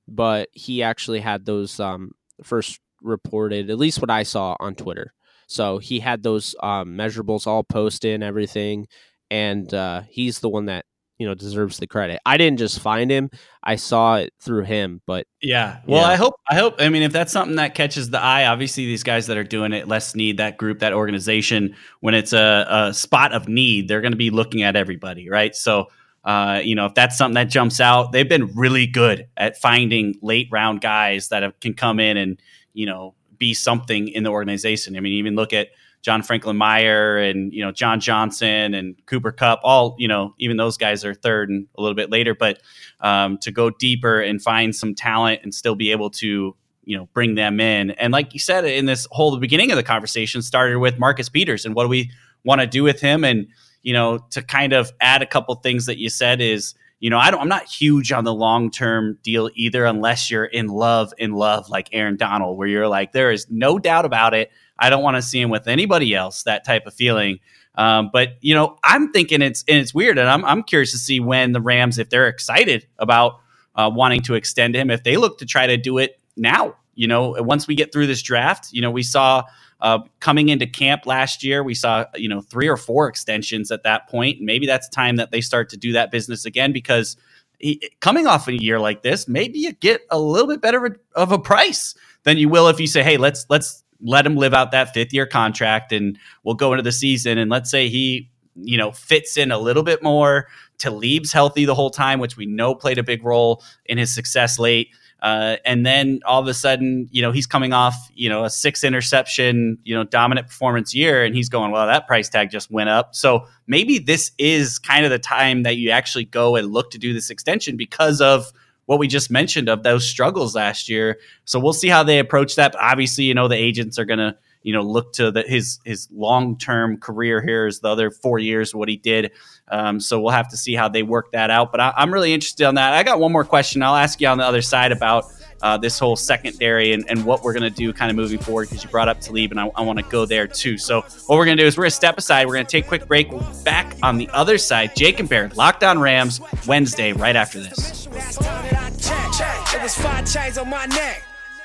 [0.09, 5.13] but he actually had those um first reported, at least what I saw on Twitter.
[5.47, 8.87] So he had those um, measurables all posted and everything,
[9.31, 10.85] and uh, he's the one that
[11.19, 12.21] you know deserves the credit.
[12.25, 13.31] I didn't just find him;
[13.63, 15.03] I saw it through him.
[15.07, 16.09] But yeah, well, yeah.
[16.09, 16.77] I hope I hope.
[16.79, 19.73] I mean, if that's something that catches the eye, obviously these guys that are doing
[19.73, 21.75] it less need that group, that organization.
[21.99, 25.55] When it's a, a spot of need, they're going to be looking at everybody, right?
[25.55, 25.87] So.
[26.23, 30.15] Uh, you know, if that's something that jumps out, they've been really good at finding
[30.21, 32.39] late round guys that have, can come in and
[32.72, 34.96] you know, be something in the organization.
[34.96, 35.68] I mean, even look at
[36.02, 40.56] John Franklin Meyer and you know John Johnson and Cooper Kupp, All you know, even
[40.56, 42.35] those guys are third and a little bit later.
[42.35, 42.61] But
[43.00, 47.09] um, to go deeper and find some talent and still be able to you know
[47.12, 47.90] bring them in.
[47.92, 51.28] And like you said in this whole the beginning of the conversation started with Marcus
[51.28, 52.11] Peters and what do we
[52.44, 53.46] want to do with him and
[53.83, 57.19] you know to kind of add a couple things that you said is you know,
[57.19, 61.13] I don't, I'm not huge on the long term deal either, unless you're in love,
[61.19, 64.53] in love, like Aaron Donald, where you're like, there is no doubt about it.
[64.79, 66.43] I don't want to see him with anybody else.
[66.45, 67.41] That type of feeling.
[67.75, 70.99] Um, but you know, I'm thinking it's and it's weird, and I'm I'm curious to
[70.99, 73.41] see when the Rams, if they're excited about
[73.75, 76.77] uh, wanting to extend him, if they look to try to do it now.
[77.01, 79.45] You know, once we get through this draft, you know, we saw
[79.81, 83.85] uh, coming into camp last year, we saw you know three or four extensions at
[83.85, 84.43] that point.
[84.43, 87.17] Maybe that's time that they start to do that business again because
[87.59, 91.33] he, coming off a year like this, maybe you get a little bit better of
[91.33, 94.71] a price than you will if you say, "Hey, let's let's let him live out
[94.73, 98.77] that fifth year contract and we'll go into the season and let's say he you
[98.77, 100.49] know fits in a little bit more.
[100.77, 104.59] Talib's healthy the whole time, which we know played a big role in his success
[104.59, 104.91] late.
[105.22, 108.50] Uh, and then all of a sudden, you know, he's coming off, you know, a
[108.50, 112.70] six interception, you know, dominant performance year, and he's going, well, that price tag just
[112.70, 113.14] went up.
[113.14, 116.98] So maybe this is kind of the time that you actually go and look to
[116.98, 118.50] do this extension because of
[118.87, 121.18] what we just mentioned of those struggles last year.
[121.44, 122.72] So we'll see how they approach that.
[122.72, 125.79] But obviously, you know, the agents are going to you know look to the, his
[125.85, 129.33] his long term career here is the other four years what he did.
[129.68, 131.70] Um, so we'll have to see how they work that out.
[131.70, 132.92] But I, I'm really interested on that.
[132.92, 133.83] I got one more question.
[133.83, 135.27] I'll ask you on the other side about
[135.62, 138.68] uh, this whole secondary and, and what we're going to do kind of moving forward
[138.68, 140.79] because you brought up Talib and I, I want to go there too.
[140.79, 142.46] So, what we're going to do is we're going to step aside.
[142.46, 143.31] We're going to take a quick break.
[143.64, 144.96] Back on the other side.
[144.96, 148.09] Jake and Barrett, Locked On Rams, Wednesday, right after this.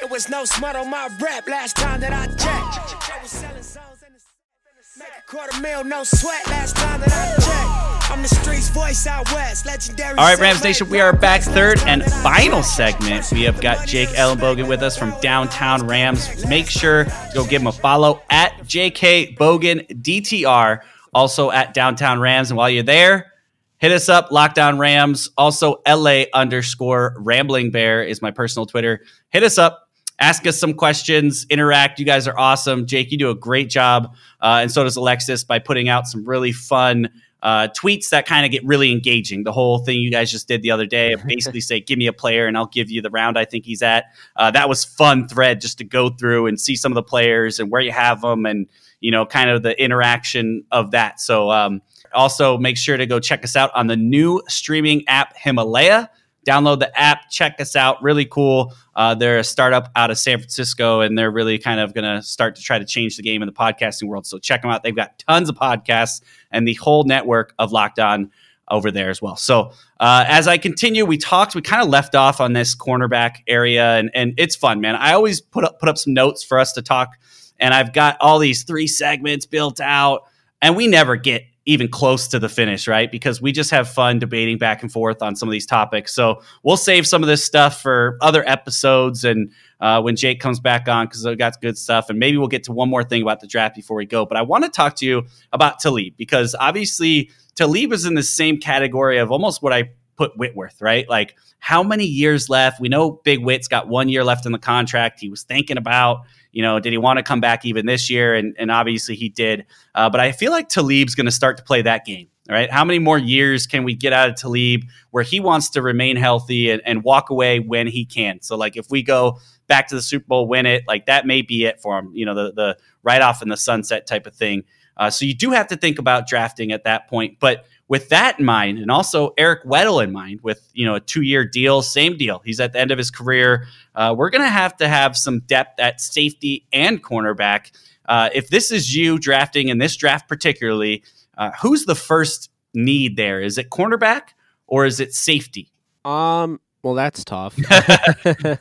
[0.05, 0.69] It was five chains on my neck.
[0.69, 3.11] It was no smut on my rep last time that I checked.
[3.11, 7.35] I was selling in the make a quarter mil, no sweat last time that I
[7.43, 8.11] checked.
[8.11, 10.17] I'm the streets voice out west, legendary.
[10.17, 11.41] All right, Rams Nation, we are back.
[11.41, 13.31] Third and final segment.
[13.31, 16.45] We have got Jake Ellenbogen with us from Downtown Rams.
[16.47, 20.81] Make sure to go give him a follow at JK Bogan DTR,
[21.13, 22.51] also at Downtown Rams.
[22.51, 23.33] And while you're there,
[23.79, 25.31] hit us up, Locked On Rams.
[25.37, 29.01] Also, LA underscore Rambling Bear is my personal Twitter.
[29.29, 29.84] Hit us up
[30.19, 31.99] ask us some questions, interact.
[31.99, 32.85] You guys are awesome.
[32.85, 34.15] Jake, you do a great job.
[34.41, 37.09] Uh, and so does Alexis by putting out some really fun
[37.45, 39.43] uh, tweets that kind of get really engaging.
[39.43, 42.07] The whole thing you guys just did the other day, of basically say, "Give me
[42.07, 44.83] a player, and I'll give you the round I think he's at." Uh, that was
[44.83, 47.91] fun thread just to go through and see some of the players and where you
[47.91, 48.67] have them, and
[48.99, 51.19] you know, kind of the interaction of that.
[51.19, 51.83] So, um,
[52.15, 56.09] also make sure to go check us out on the new streaming app Himalaya.
[56.45, 58.01] Download the app, check us out.
[58.03, 58.73] Really cool.
[58.95, 62.21] Uh, they're a startup out of San Francisco, and they're really kind of going to
[62.21, 64.25] start to try to change the game in the podcasting world.
[64.25, 64.83] So check them out.
[64.83, 68.31] They've got tons of podcasts and the whole network of Locked On
[68.69, 69.35] over there as well.
[69.35, 73.37] So uh, as I continue, we talked, we kind of left off on this cornerback
[73.47, 74.95] area, and and it's fun, man.
[74.95, 77.17] I always put up put up some notes for us to talk,
[77.59, 80.23] and I've got all these three segments built out,
[80.61, 83.11] and we never get even close to the finish, right?
[83.11, 86.13] Because we just have fun debating back and forth on some of these topics.
[86.13, 90.59] So we'll save some of this stuff for other episodes and uh, when Jake comes
[90.59, 92.09] back on because we got good stuff.
[92.09, 94.25] And maybe we'll get to one more thing about the draft before we go.
[94.25, 98.23] But I want to talk to you about Talib because obviously Talib is in the
[98.23, 101.07] same category of almost what I put Whitworth, right?
[101.09, 102.79] Like how many years left?
[102.79, 105.19] We know Big Whit's got one year left in the contract.
[105.19, 106.25] He was thinking about
[106.55, 108.33] you know, did he want to come back even this year?
[108.33, 109.65] And, and obviously he did.
[109.93, 112.29] Uh, but I feel like Talib's going to start to play that game.
[112.47, 112.71] Right.
[112.71, 116.15] How many more years can we get out of Talib where he wants to remain
[116.15, 118.39] healthy and, and walk away when he can?
[118.41, 121.41] So, like, if we go back to the Super Bowl, win it, like that may
[121.41, 124.35] be it for him, you know, the, the right off in the sunset type of
[124.35, 124.63] thing.
[124.95, 127.39] Uh, so, you do have to think about drafting at that point.
[127.39, 130.99] But with that in mind, and also Eric Weddle in mind, with you know a
[130.99, 132.41] two-year deal, same deal.
[132.43, 133.67] He's at the end of his career.
[133.93, 137.71] Uh, we're going to have to have some depth at safety and cornerback.
[138.07, 141.03] Uh, if this is you drafting in this draft particularly,
[141.37, 143.41] uh, who's the first need there?
[143.41, 144.29] Is it cornerback
[144.67, 145.71] or is it safety?
[146.03, 146.59] Um.
[146.83, 147.57] Well, that's tough.
[147.71, 148.57] uh,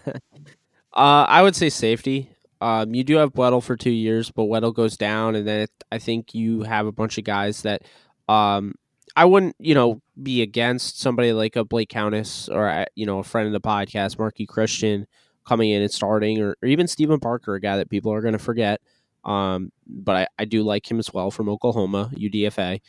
[0.95, 2.31] I would say safety.
[2.61, 5.71] Um, you do have Weddle for two years, but Weddle goes down, and then it,
[5.93, 7.83] I think you have a bunch of guys that
[8.27, 8.75] um,
[9.16, 13.20] I wouldn't, you know, be against somebody like a Blake Countess or uh, you know
[13.20, 15.07] a friend of the podcast, Marqui Christian,
[15.46, 18.33] coming in and starting, or, or even Stephen Parker, a guy that people are going
[18.33, 18.81] to forget.
[19.24, 22.81] Um, but I, I do like him as well from Oklahoma, UDFA.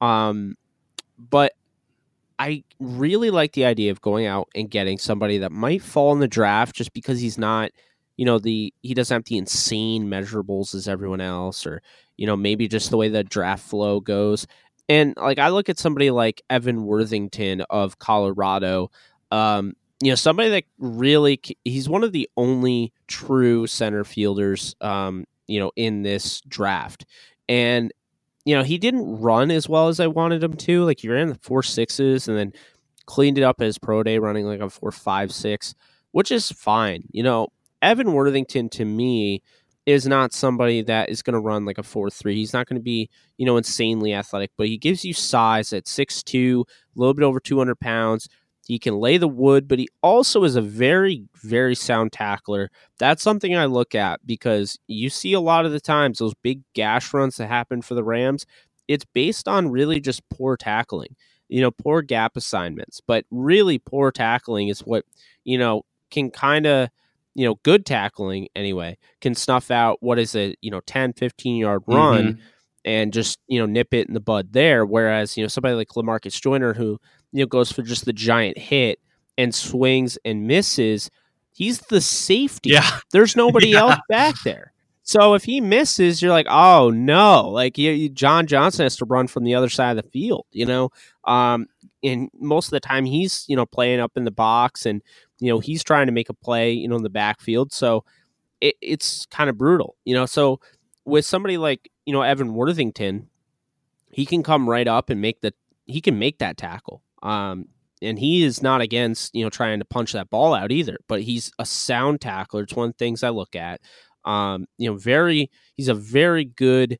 [0.00, 0.56] Um,
[1.18, 1.52] but
[2.38, 6.20] I really like the idea of going out and getting somebody that might fall in
[6.20, 7.70] the draft just because he's not,
[8.16, 11.82] you know, the he doesn't have the insane measurables as everyone else, or
[12.16, 14.46] you know, maybe just the way the draft flow goes.
[14.88, 18.90] And like I look at somebody like Evan Worthington of Colorado,
[19.30, 25.24] um, you know, somebody that really he's one of the only true center fielders, um,
[25.46, 27.04] you know, in this draft.
[27.48, 27.92] And
[28.44, 30.84] you know, he didn't run as well as I wanted him to.
[30.84, 32.52] Like he ran the four sixes and then
[33.04, 35.74] cleaned it up as pro day running like a four five six,
[36.12, 37.04] which is fine.
[37.10, 37.48] You know,
[37.82, 39.42] Evan Worthington to me
[39.88, 42.34] is not somebody that is going to run like a 4-3.
[42.34, 45.86] He's not going to be, you know, insanely athletic, but he gives you size at
[45.86, 48.28] 6'2", a little bit over 200 pounds.
[48.66, 52.70] He can lay the wood, but he also is a very, very sound tackler.
[52.98, 56.60] That's something I look at because you see a lot of the times those big
[56.74, 58.44] gash runs that happen for the Rams,
[58.88, 61.16] it's based on really just poor tackling,
[61.48, 63.00] you know, poor gap assignments.
[63.00, 65.06] But really, poor tackling is what,
[65.44, 66.90] you know, can kind of–
[67.38, 71.56] you know, good tackling anyway, can snuff out what is a, you know, 10, 15
[71.56, 72.40] yard run mm-hmm.
[72.84, 74.84] and just, you know, nip it in the bud there.
[74.84, 76.98] Whereas, you know, somebody like Lamarcus Joyner who,
[77.30, 78.98] you know, goes for just the giant hit
[79.38, 81.12] and swings and misses,
[81.52, 82.70] he's the safety.
[82.70, 82.98] Yeah.
[83.12, 83.82] There's nobody yeah.
[83.82, 84.72] else back there.
[85.04, 89.04] So if he misses, you're like, oh no, like you, you, John Johnson has to
[89.04, 90.44] run from the other side of the field.
[90.50, 90.90] You know,
[91.22, 91.66] um,
[92.02, 95.02] and most of the time he's you know playing up in the box and
[95.40, 97.72] you know he's trying to make a play you know in the backfield.
[97.72, 98.04] So
[98.60, 100.26] it, it's kind of brutal you know?
[100.26, 100.60] So
[101.04, 103.28] with somebody like you know evan worthington
[104.10, 105.52] he can come right up and make the
[105.86, 107.02] he can make that tackle.
[107.22, 107.66] Um
[108.00, 111.22] and he is not against you know trying to punch that ball out either but
[111.22, 112.62] he's a sound tackler.
[112.62, 113.80] It's one of the things i look at.
[114.24, 116.98] Um you know very he's a very good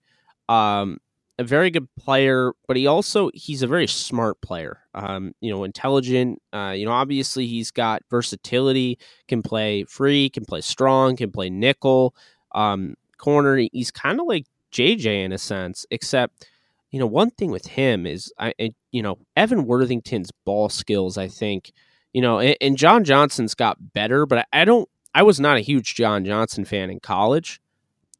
[0.48, 0.98] um
[1.38, 4.80] a very good player, but he also he's a very smart player.
[4.94, 6.42] Um, you know, intelligent.
[6.52, 8.98] Uh, you know, obviously he's got versatility.
[9.28, 10.30] Can play free.
[10.30, 11.16] Can play strong.
[11.16, 12.14] Can play nickel.
[12.52, 13.56] Um, corner.
[13.72, 16.48] He's kind of like JJ in a sense, except
[16.90, 18.52] you know one thing with him is I,
[18.90, 21.16] you know Evan Worthington's ball skills.
[21.16, 21.72] I think
[22.12, 24.88] you know, and, and John Johnson's got better, but I, I don't.
[25.14, 27.60] I was not a huge John Johnson fan in college.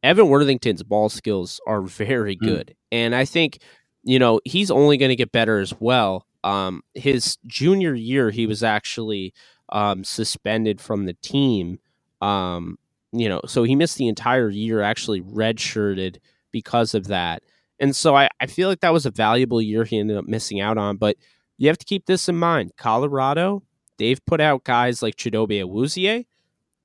[0.03, 2.47] Evan Worthington's ball skills are very hmm.
[2.47, 2.67] good.
[2.69, 2.75] Mm.
[2.93, 3.59] And I think,
[4.05, 6.27] you know, he's only going to get better as well.
[6.45, 9.35] Um, his junior year, he was actually
[9.71, 11.79] um, suspended from the team.
[12.21, 12.79] Um,
[13.13, 16.19] you know, so he missed the entire year, actually redshirted
[16.53, 17.43] because of that.
[17.81, 20.61] And so I, I feel like that was a valuable year he ended up missing
[20.61, 20.97] out on.
[20.97, 21.17] But
[21.57, 22.73] you have to keep this in mind.
[22.77, 23.63] Colorado,
[23.99, 26.27] they've put out guys like Chidobe Awuzie,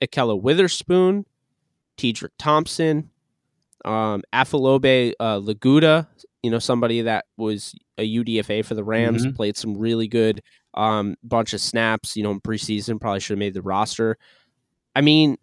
[0.02, 1.26] Ahkello Witherspoon,
[1.98, 3.10] Tedric Thompson,
[3.86, 6.08] um, Afolabi uh, Laguda,
[6.42, 9.36] you know, somebody that was a UDFA for the Rams, mm-hmm.
[9.36, 10.42] played some really good
[10.74, 14.18] um, bunch of snaps, you know, in preseason, probably should have made the roster.
[14.96, 15.38] I mean,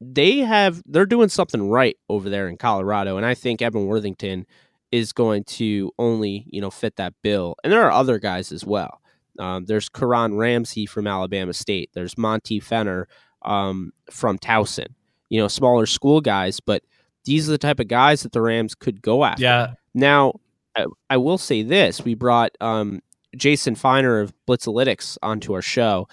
[0.00, 3.16] they have, they're doing something right over there in Colorado.
[3.16, 4.46] And I think Evan Worthington
[4.90, 7.56] is going to only, you know, fit that bill.
[7.62, 9.00] And there are other guys as well.
[9.38, 11.90] Um, there's Koron Ramsey from Alabama State.
[11.92, 13.08] There's Monty Fenner
[13.42, 14.88] um, from Towson
[15.30, 16.82] you know, smaller school guys, but
[17.24, 19.42] these are the type of guys that the Rams could go after.
[19.42, 19.74] Yeah.
[19.94, 20.34] Now,
[20.76, 23.00] I, I will say this: we brought um,
[23.36, 26.08] Jason Finer of Blitzalytics onto our show,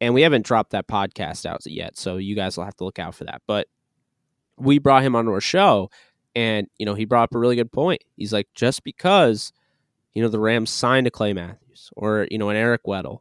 [0.00, 2.98] and we haven't dropped that podcast out yet, so you guys will have to look
[2.98, 3.42] out for that.
[3.46, 3.68] But
[4.56, 5.90] we brought him onto our show,
[6.34, 8.02] and you know, he brought up a really good point.
[8.16, 9.52] He's like, just because
[10.14, 13.20] you know the Rams signed a Clay Matthews or you know an Eric Weddle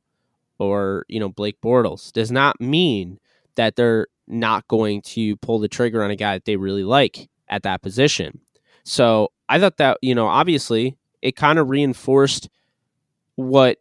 [0.58, 3.20] or you know Blake Bortles does not mean
[3.56, 7.30] that they're not going to pull the trigger on a guy that they really like
[7.50, 8.39] at that position.
[8.84, 12.50] So I thought that, you know, obviously it kind of reinforced
[13.36, 13.80] what,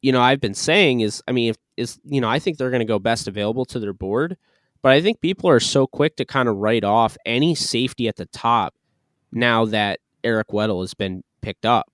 [0.00, 2.70] you know, I've been saying is, I mean, if is, you know, I think they're
[2.70, 4.36] going to go best available to their board,
[4.82, 8.16] but I think people are so quick to kind of write off any safety at
[8.16, 8.74] the top
[9.32, 11.90] now that Eric Weddle has been picked up,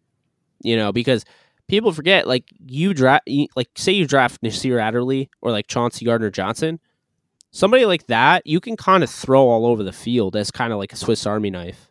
[0.63, 1.25] you know, because
[1.69, 6.31] people forget, like you draft, like say you draft Nasir Adderley or like Chauncey Gardner
[6.31, 6.81] Johnson,
[7.59, 10.79] somebody like that you can kind of throw all over the field as kind of
[10.79, 11.91] like a Swiss Army knife.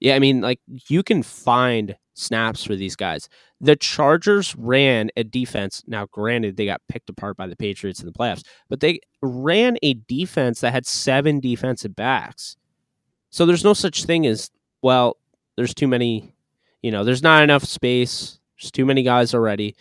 [0.00, 3.30] Yeah, I mean, like you can find snaps for these guys.
[3.60, 5.82] The Chargers ran a defense.
[5.86, 9.78] Now, granted, they got picked apart by the Patriots in the playoffs, but they ran
[9.82, 12.56] a defense that had seven defensive backs.
[13.30, 14.50] So there's no such thing as,
[14.82, 15.16] well,
[15.56, 16.34] there's too many,
[16.82, 18.40] you know, there's not enough space.
[18.60, 19.74] There's too many guys already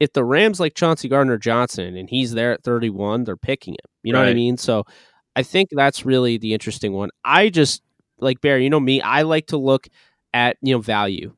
[0.00, 3.90] if the Rams like Chauncey Gardner Johnson and he's there at 31, they're picking him.
[4.02, 4.26] You know right.
[4.26, 4.56] what I mean?
[4.56, 4.84] So
[5.34, 7.10] I think that's really the interesting one.
[7.24, 7.82] I just
[8.18, 9.88] like Barry, you know me, I like to look
[10.34, 11.34] at, you know, value.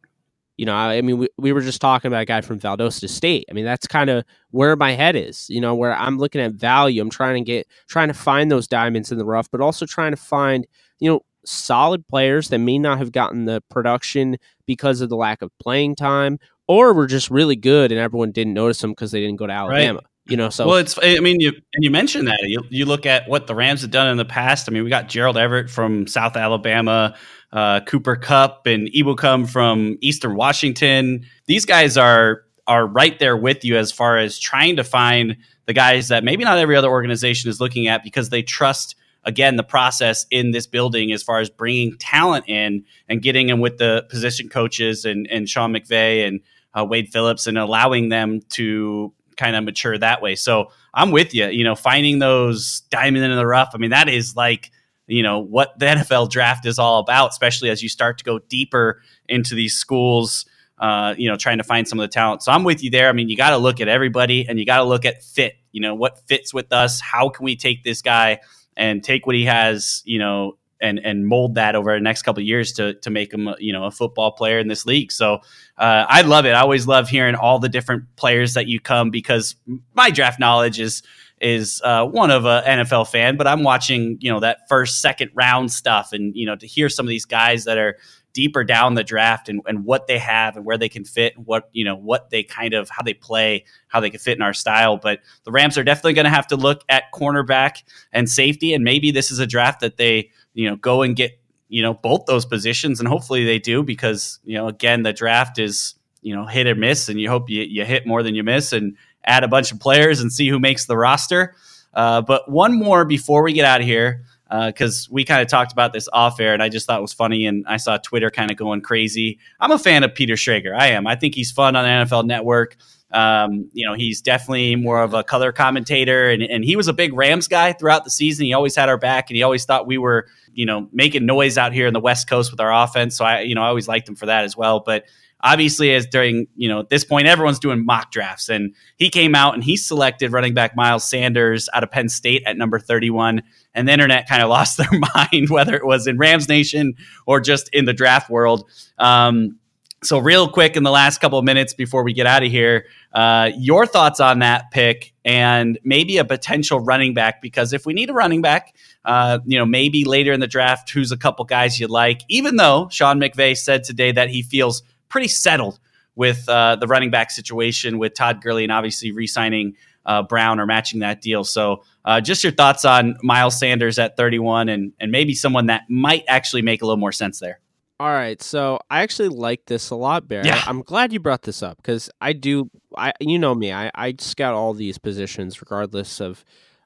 [0.57, 3.09] You know, I, I mean, we, we were just talking about a guy from Valdosta
[3.09, 3.45] State.
[3.49, 6.53] I mean, that's kind of where my head is, you know, where I'm looking at
[6.53, 7.01] value.
[7.01, 10.11] I'm trying to get, trying to find those diamonds in the rough, but also trying
[10.11, 10.67] to find,
[10.99, 15.43] you know, solid players that may not have gotten the production because of the lack
[15.43, 16.39] of playing time
[16.69, 19.53] or were just really good and everyone didn't notice them because they didn't go to
[19.53, 19.95] Alabama.
[19.95, 20.05] Right.
[20.29, 20.99] You know, so well, it's.
[21.03, 23.91] I mean, you and you mentioned that you you look at what the Rams have
[23.91, 24.69] done in the past.
[24.69, 27.17] I mean, we got Gerald Everett from South Alabama,
[27.51, 31.25] uh, Cooper Kupp, and Ebukam from Eastern Washington.
[31.47, 35.73] These guys are are right there with you as far as trying to find the
[35.73, 39.63] guys that maybe not every other organization is looking at because they trust again the
[39.63, 44.07] process in this building as far as bringing talent in and getting them with the
[44.11, 46.41] position coaches and and Sean McVay and
[46.75, 50.35] uh, Wade Phillips and allowing them to kind of mature that way.
[50.35, 51.47] So I'm with you.
[51.47, 53.71] You know, finding those diamond in the rough.
[53.75, 54.71] I mean, that is like
[55.07, 58.39] you know what the NFL draft is all about, especially as you start to go
[58.39, 60.45] deeper into these schools.
[60.79, 62.41] Uh, you know, trying to find some of the talent.
[62.41, 63.09] So I'm with you there.
[63.09, 65.55] I mean, you got to look at everybody, and you got to look at fit.
[65.73, 67.01] You know, what fits with us?
[67.01, 68.39] How can we take this guy
[68.77, 70.03] and take what he has?
[70.05, 73.49] You know, and and mold that over the next couple years to to make him
[73.59, 75.13] you know a football player in this league.
[75.13, 75.35] So
[75.77, 76.51] uh, I love it.
[76.51, 79.57] I always love hearing all the different players that you come because
[79.95, 81.03] my draft knowledge is
[81.41, 85.31] is uh, one of a NFL fan, but I'm watching you know that first second
[85.35, 87.97] round stuff, and you know to hear some of these guys that are
[88.39, 91.69] deeper down the draft and, and what they have and where they can fit, what
[91.73, 94.53] you know, what they kind of how they play, how they can fit in our
[94.53, 94.97] style.
[94.97, 98.85] But the Rams are definitely going to have to look at cornerback and safety, and
[98.85, 102.27] maybe this is a draft that they you know go and get you know both
[102.27, 106.47] those positions, and hopefully they do because you know again the draft is you know
[106.47, 109.45] hit or miss, and you hope you, you hit more than you miss, and add
[109.45, 111.55] a bunch of players and see who makes the roster.
[111.95, 115.49] Uh, but one more before we get out of here because uh, we kind of
[115.49, 117.97] talked about this off air, and I just thought it was funny, and I saw
[117.97, 119.39] Twitter kind of going crazy.
[119.61, 120.77] I'm a fan of Peter Schrager.
[120.77, 121.07] I am.
[121.07, 122.77] I think he's fun on the NFL Network.
[123.11, 126.93] Um, you know, he's definitely more of a color commentator, and, and he was a
[126.93, 128.47] big Rams guy throughout the season.
[128.47, 131.57] He always had our back, and he always thought we were, you know, making noise
[131.57, 133.17] out here in the West Coast with our offense.
[133.17, 134.81] So I, you know, I always liked him for that as well.
[134.81, 135.05] But
[135.41, 139.35] obviously as during you know at this point everyone's doing mock drafts and he came
[139.35, 143.43] out and he selected running back miles sanders out of penn state at number 31
[143.75, 146.95] and the internet kind of lost their mind whether it was in rams nation
[147.27, 149.57] or just in the draft world um,
[150.03, 152.87] so real quick in the last couple of minutes before we get out of here
[153.13, 157.93] uh, your thoughts on that pick and maybe a potential running back because if we
[157.93, 158.75] need a running back
[159.05, 162.57] uh, you know maybe later in the draft who's a couple guys you like even
[162.57, 165.79] though sean mcvay said today that he feels pretty settled
[166.19, 170.67] with uh, the running back situation with Todd Gurley and obviously re-signing uh, Brown or
[170.67, 171.45] matching that deal.
[171.45, 175.83] So, uh, just your thoughts on Miles Sanders at 31 and and maybe someone that
[175.89, 177.61] might actually make a little more sense there.
[178.01, 180.47] All right, so I actually like this a lot, Bear.
[180.47, 180.63] Yeah.
[180.67, 182.71] I'm glad you brought this up because I do.
[182.97, 186.45] I you know me, I, I scout all these positions regardless of,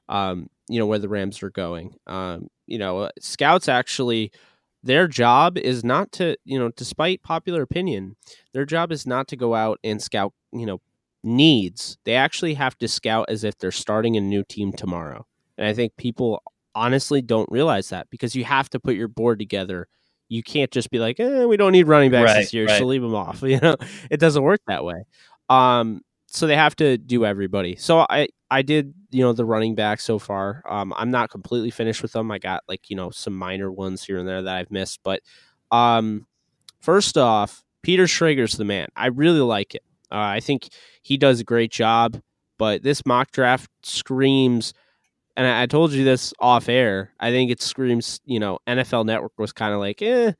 [0.09, 1.93] um, you know where the Rams are going.
[2.07, 4.31] Um, you know, scouts actually
[4.83, 8.15] their job is not to, you know, despite popular opinion,
[8.53, 10.81] their job is not to go out and scout, you know,
[11.23, 11.97] needs.
[12.03, 15.25] They actually have to scout as if they're starting a new team tomorrow.
[15.57, 16.43] And I think people
[16.75, 19.87] honestly don't realize that because you have to put your board together.
[20.33, 22.79] You can't just be like, eh, we don't need running backs right, this year, right.
[22.79, 23.41] so leave them off.
[23.53, 23.75] You know,
[24.09, 25.05] it doesn't work that way.
[25.49, 27.75] Um, so they have to do everybody.
[27.75, 30.63] So I I did you know the running back so far.
[30.67, 32.31] Um, I'm not completely finished with them.
[32.31, 35.21] I got like you know some minor ones here and there that I've missed, but
[35.71, 36.25] um,
[36.79, 38.87] first off, Peter Schrager's the man.
[38.95, 39.83] I really like it.
[40.11, 40.69] Uh, I think
[41.01, 42.19] he does a great job.
[42.57, 44.73] But this mock draft screams,
[45.35, 47.11] and I, I told you this off air.
[47.19, 48.19] I think it screams.
[48.25, 50.33] You know, NFL Network was kind of like, eh,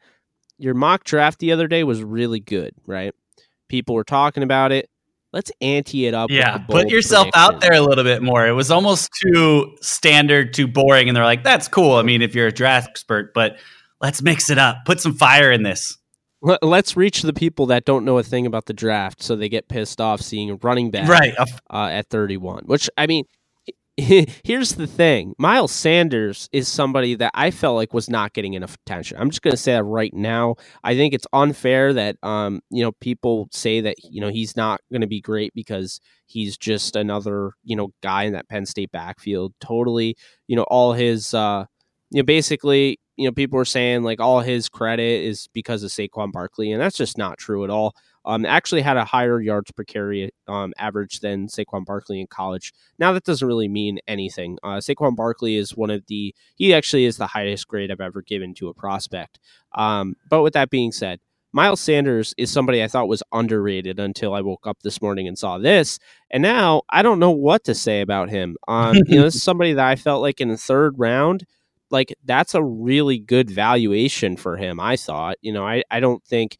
[0.57, 3.13] your mock draft the other day was really good, right?
[3.69, 4.89] People were talking about it
[5.33, 6.29] let's ante it up.
[6.31, 8.47] Yeah, put yourself out there a little bit more.
[8.47, 12.33] It was almost too standard, too boring, and they're like, "That's cool." I mean, if
[12.33, 13.57] you're a draft expert, but
[13.99, 14.85] let's mix it up.
[14.85, 15.97] Put some fire in this.
[16.61, 19.69] Let's reach the people that don't know a thing about the draft, so they get
[19.69, 22.63] pissed off seeing a running back right uh, at 31.
[22.65, 23.25] Which I mean,
[24.43, 28.75] here's the thing Miles Sanders is somebody that I felt like was not getting enough
[28.85, 29.17] attention.
[29.19, 30.55] I'm just going to say that right now.
[30.83, 34.81] I think it's unfair that, um, you know, people say that, you know, he's not
[34.91, 38.91] going to be great because he's just another, you know, guy in that Penn State
[38.91, 39.53] backfield.
[39.61, 40.17] Totally,
[40.47, 41.65] you know, all his, uh,
[42.11, 45.91] you know, basically, you know, people were saying like all his credit is because of
[45.91, 47.93] Saquon Barkley, and that's just not true at all.
[48.25, 52.73] Um, actually had a higher yards per carry um, average than Saquon Barkley in college.
[52.99, 54.57] Now that doesn't really mean anything.
[54.63, 58.21] Uh, Saquon Barkley is one of the he actually is the highest grade I've ever
[58.21, 59.39] given to a prospect.
[59.75, 61.19] Um, but with that being said,
[61.51, 65.37] Miles Sanders is somebody I thought was underrated until I woke up this morning and
[65.37, 65.99] saw this,
[66.31, 68.57] and now I don't know what to say about him.
[68.67, 71.45] Um, you know, this is somebody that I felt like in the third round
[71.93, 74.79] like that's a really good valuation for him.
[74.79, 76.57] I thought, you know, I, I don't think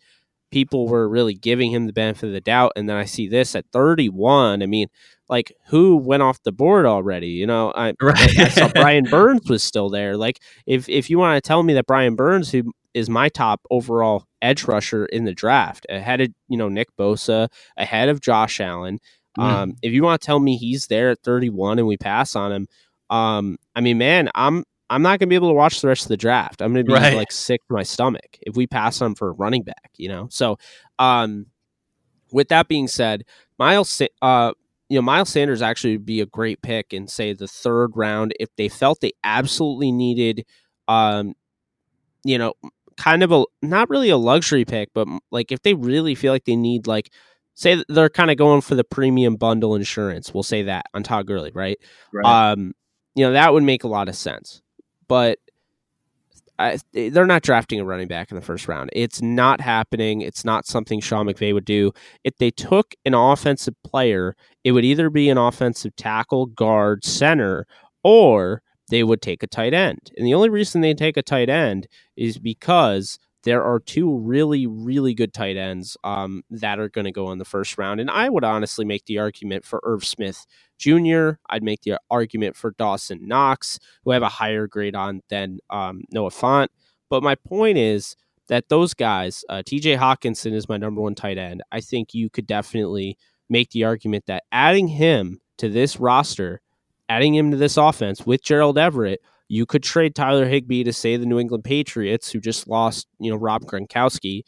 [0.53, 2.73] people were really giving him the benefit of the doubt.
[2.75, 4.61] And then I see this at 31.
[4.61, 4.87] I mean,
[5.27, 7.29] like who went off the board already?
[7.29, 8.39] You know, I, right.
[8.39, 10.15] I saw Brian Burns was still there.
[10.15, 13.61] Like if if you want to tell me that Brian Burns, who is my top
[13.71, 18.59] overall edge rusher in the draft, ahead of you know Nick Bosa, ahead of Josh
[18.59, 18.99] Allen.
[19.39, 19.43] Mm.
[19.43, 22.51] Um, if you want to tell me he's there at 31 and we pass on
[22.51, 22.67] him,
[23.09, 26.03] um, I mean, man, I'm I'm not going to be able to watch the rest
[26.03, 26.61] of the draft.
[26.61, 27.15] I'm going to be right.
[27.15, 30.27] like sick to my stomach if we pass on for a running back, you know?
[30.29, 30.57] So,
[30.99, 31.47] um,
[32.31, 33.23] with that being said,
[33.57, 34.53] Miles, uh,
[34.89, 38.33] you know, Miles Sanders actually would be a great pick in say the third round
[38.39, 40.45] if they felt they absolutely needed,
[40.87, 41.35] um,
[42.23, 42.53] you know,
[42.97, 46.45] kind of a not really a luxury pick, but like if they really feel like
[46.45, 47.11] they need like
[47.55, 51.27] say they're kind of going for the premium bundle insurance, we'll say that on Todd
[51.27, 51.77] Gurley, right?
[52.11, 52.51] right.
[52.51, 52.73] Um,
[53.15, 54.62] you know, that would make a lot of sense
[55.07, 55.39] but
[56.59, 58.91] I, they're not drafting a running back in the first round.
[58.93, 60.21] It's not happening.
[60.21, 61.91] It's not something Sean McVay would do.
[62.23, 67.65] If they took an offensive player, it would either be an offensive tackle, guard, center,
[68.03, 70.11] or they would take a tight end.
[70.15, 74.67] And the only reason they take a tight end is because there are two really,
[74.67, 77.99] really good tight ends um, that are going to go in the first round.
[77.99, 80.45] And I would honestly make the argument for Irv Smith
[80.79, 85.21] Jr., I'd make the argument for Dawson Knox, who I have a higher grade on
[85.29, 86.67] than um, Noah Fant.
[87.09, 88.15] But my point is
[88.47, 91.61] that those guys, uh, TJ Hockenson is my number one tight end.
[91.71, 93.17] I think you could definitely
[93.49, 96.61] make the argument that adding him to this roster,
[97.07, 99.21] adding him to this offense with Gerald Everett,
[99.53, 103.29] you could trade Tyler Higbee to say the New England Patriots, who just lost, you
[103.29, 104.41] know, Rob Gronkowski.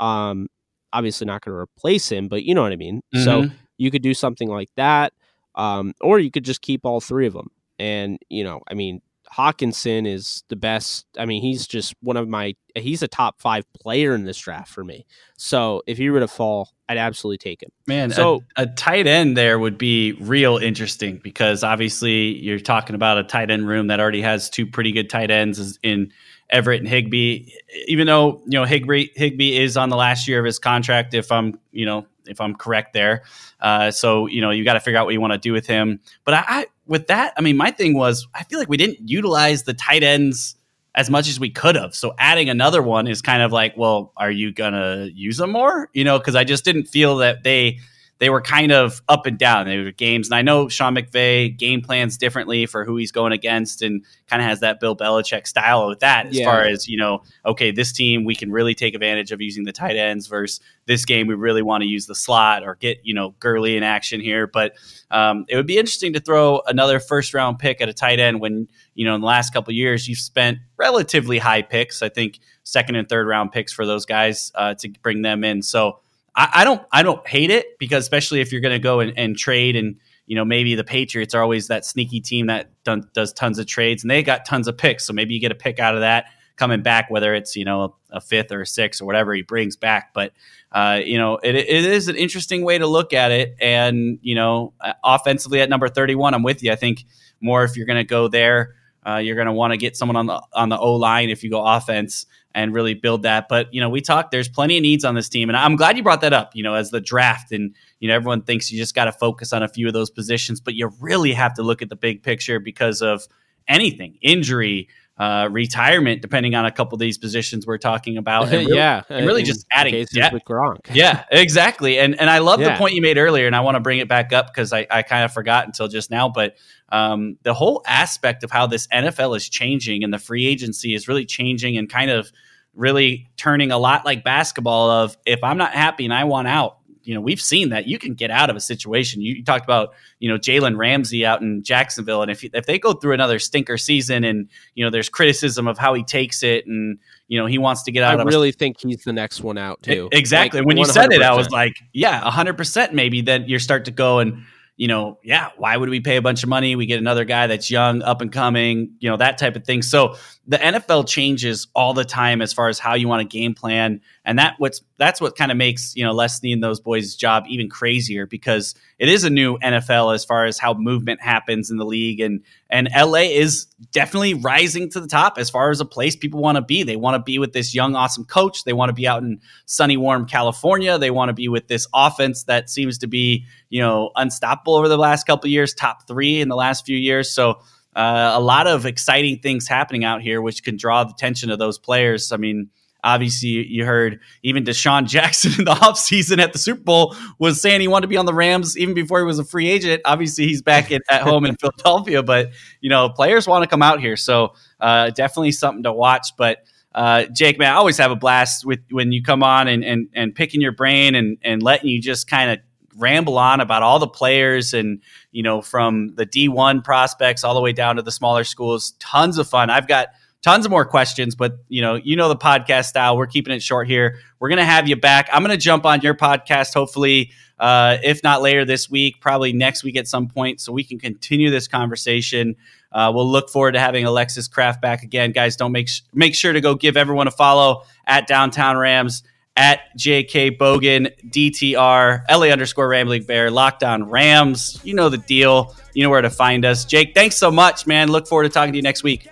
[0.00, 0.48] Um,
[0.94, 3.02] obviously not going to replace him, but you know what I mean.
[3.14, 3.24] Mm-hmm.
[3.24, 5.12] So you could do something like that,
[5.56, 7.50] um, or you could just keep all three of them.
[7.78, 9.02] And you know, I mean,
[9.36, 11.06] Hockenson is the best.
[11.18, 12.54] I mean, he's just one of my.
[12.74, 15.06] He's a top five player in this draft for me.
[15.36, 17.70] So if he were to fall, I'd absolutely take him.
[17.86, 22.94] Man, so a, a, tight end there would be real interesting because obviously you're talking
[22.94, 26.12] about a tight end room that already has two pretty good tight ends in
[26.48, 27.50] Everett and Higbee.
[27.88, 31.30] Even though you know Higbee Higbee is on the last year of his contract, if
[31.30, 33.22] I'm you know if I'm correct there.
[33.60, 35.66] Uh, so you know you got to figure out what you want to do with
[35.66, 36.00] him.
[36.24, 39.08] But I, I, with that, I mean, my thing was I feel like we didn't
[39.08, 40.56] utilize the tight ends
[40.94, 41.94] as much as we could have.
[41.94, 45.90] So adding another one is kind of like, well, are you gonna use them more?
[45.92, 47.80] You know, because I just didn't feel that they
[48.18, 49.66] they were kind of up and down.
[49.66, 53.32] They were games, and I know Sean McVay game plans differently for who he's going
[53.32, 56.26] against, and kind of has that Bill Belichick style with that.
[56.26, 56.46] As yeah.
[56.46, 59.72] far as you know, okay, this team we can really take advantage of using the
[59.72, 63.12] tight ends versus this game we really want to use the slot or get you
[63.12, 64.46] know Gurley in action here.
[64.46, 64.74] But
[65.10, 68.40] um, it would be interesting to throw another first round pick at a tight end
[68.40, 72.00] when you know in the last couple years you've spent relatively high picks.
[72.00, 75.60] I think second and third round picks for those guys uh, to bring them in.
[75.60, 76.00] So
[76.36, 79.12] I, I don't I don't hate it because especially if you're going to go and,
[79.16, 83.08] and, trade and you know maybe the Patriots are always that sneaky team that done,
[83.14, 85.04] does tons of trades and they got tons of picks.
[85.04, 86.26] So maybe you get a pick out of that
[86.56, 89.76] coming back whether it's you know a, fifth or a sixth or whatever he brings
[89.76, 90.12] back.
[90.12, 90.32] But
[90.72, 93.56] uh, you know it, it is an interesting way to look at it.
[93.60, 96.70] And you know uh, offensively at number 31 I'm with you.
[96.70, 97.04] I think
[97.40, 98.74] more if you're going to go there
[99.06, 101.44] uh, you're going to want to get someone on the on the O line if
[101.44, 102.26] you go offense
[102.56, 103.48] and really build that.
[103.48, 104.32] But you know, we talked.
[104.32, 106.56] There's plenty of needs on this team, and I'm glad you brought that up.
[106.56, 109.52] You know, as the draft, and you know, everyone thinks you just got to focus
[109.52, 112.22] on a few of those positions, but you really have to look at the big
[112.22, 113.28] picture because of
[113.68, 114.88] anything, injury,
[115.18, 118.46] uh, retirement, depending on a couple of these positions we're talking about.
[118.56, 120.32] And really, yeah, and really just adding depth.
[120.32, 120.78] with Gronk.
[120.94, 121.98] yeah, exactly.
[121.98, 122.72] And and I love yeah.
[122.72, 124.86] the point you made earlier, and I want to bring it back up because I,
[124.90, 126.28] I kind of forgot until just now.
[126.28, 126.56] But
[126.90, 131.08] um, the whole aspect of how this NFL is changing and the free agency is
[131.08, 132.30] really changing and kind of
[132.74, 134.90] really turning a lot like basketball.
[134.90, 137.98] Of if I'm not happy and I want out, you know, we've seen that you
[137.98, 139.20] can get out of a situation.
[139.20, 142.78] You, you talked about, you know, Jalen Ramsey out in Jacksonville, and if if they
[142.78, 146.66] go through another stinker season, and you know, there's criticism of how he takes it,
[146.66, 146.98] and
[147.28, 148.18] you know, he wants to get out.
[148.18, 150.08] I really a, think he's the next one out too.
[150.10, 150.60] Exactly.
[150.60, 150.92] Like, when you 100%.
[150.92, 152.92] said it, I was like, yeah, hundred percent.
[152.92, 154.42] Maybe then you start to go and
[154.76, 156.76] you know, yeah, why would we pay a bunch of money?
[156.76, 159.80] We get another guy that's young, up and coming, you know, that type of thing.
[159.80, 160.16] So
[160.48, 164.00] the NFL changes all the time as far as how you want to game plan,
[164.24, 167.44] and that what's that's what kind of makes you know Leslie and those boys' job
[167.48, 171.78] even crazier because it is a new NFL as far as how movement happens in
[171.78, 175.84] the league, and and LA is definitely rising to the top as far as a
[175.84, 176.84] place people want to be.
[176.84, 178.62] They want to be with this young, awesome coach.
[178.62, 180.96] They want to be out in sunny, warm California.
[180.96, 184.88] They want to be with this offense that seems to be you know unstoppable over
[184.88, 187.30] the last couple years, top three in the last few years.
[187.32, 187.58] So
[187.96, 191.58] uh, a lot of exciting things happening out here, which can draw the attention of
[191.58, 192.30] those players.
[192.30, 192.68] I mean,
[193.02, 197.80] obviously you heard even DeSean Jackson in the offseason at the Super Bowl was saying
[197.80, 200.02] he wanted to be on the Rams even before he was a free agent.
[200.04, 202.50] Obviously he's back at, at home in Philadelphia, but
[202.82, 204.16] you know, players want to come out here.
[204.16, 206.28] So uh, definitely something to watch.
[206.36, 206.58] But
[206.94, 210.08] uh, Jake, man, I always have a blast with when you come on and and,
[210.14, 212.58] and picking your brain and, and letting you just kind of
[212.96, 217.60] ramble on about all the players and you know from the D1 prospects all the
[217.60, 218.92] way down to the smaller schools.
[218.98, 219.70] Tons of fun.
[219.70, 220.08] I've got
[220.42, 223.16] tons of more questions, but you know, you know the podcast style.
[223.16, 224.18] We're keeping it short here.
[224.38, 225.28] We're gonna have you back.
[225.32, 229.82] I'm gonna jump on your podcast, hopefully, uh, if not later this week, probably next
[229.82, 232.54] week at some point, so we can continue this conversation.
[232.92, 235.56] Uh, we'll look forward to having Alexis Kraft back again, guys.
[235.56, 239.22] Don't make sh- make sure to go give everyone a follow at Downtown Rams
[239.56, 244.80] at JK Bogan, DTR, LA underscore Rambling Bear, Locked On Rams.
[244.84, 245.74] You know the deal.
[245.94, 246.84] You know where to find us.
[246.84, 248.10] Jake, thanks so much, man.
[248.10, 249.28] Look forward to talking to you next week.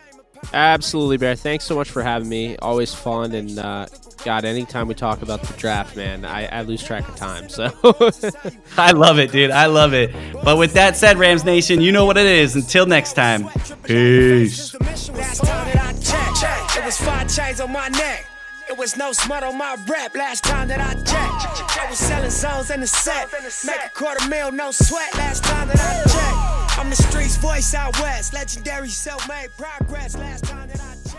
[0.53, 1.37] Absolutely, Bear.
[1.37, 2.57] Thanks so much for having me.
[2.57, 3.33] Always fun.
[3.35, 3.87] And, uh,
[4.25, 7.49] God, anytime we talk about the draft, man, I, I lose track of time.
[7.51, 7.71] So
[8.79, 9.51] I love it, dude.
[9.51, 10.15] I love it.
[10.43, 12.57] But with that said, Rams Nation, you know what it is.
[12.57, 13.49] Until next time,
[13.83, 14.75] peace.
[18.69, 21.79] It was no smut on my rap last time that I checked.
[21.79, 23.31] I was selling zones in the set.
[23.67, 26.79] Make a quarter mil, no sweat last time that I checked.
[26.79, 28.33] I'm the streets voice out west.
[28.33, 31.15] Legendary self made progress last time that I checked.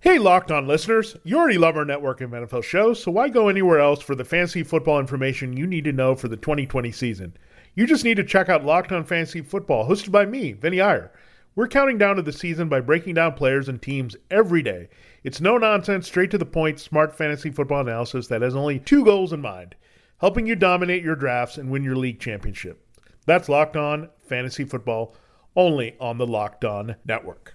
[0.00, 3.48] Hey, Locked On listeners, you already love our network of NFL shows, so why go
[3.48, 7.36] anywhere else for the fantasy football information you need to know for the 2020 season?
[7.74, 11.12] You just need to check out Locked On Fantasy Football, hosted by me, Vinny Iyer.
[11.56, 14.88] We're counting down to the season by breaking down players and teams every day.
[15.24, 19.04] It's no nonsense, straight to the point, smart fantasy football analysis that has only two
[19.04, 19.74] goals in mind
[20.20, 22.86] helping you dominate your drafts and win your league championship.
[23.26, 25.14] That's Locked On Fantasy Football,
[25.56, 27.54] only on the Locked On Network.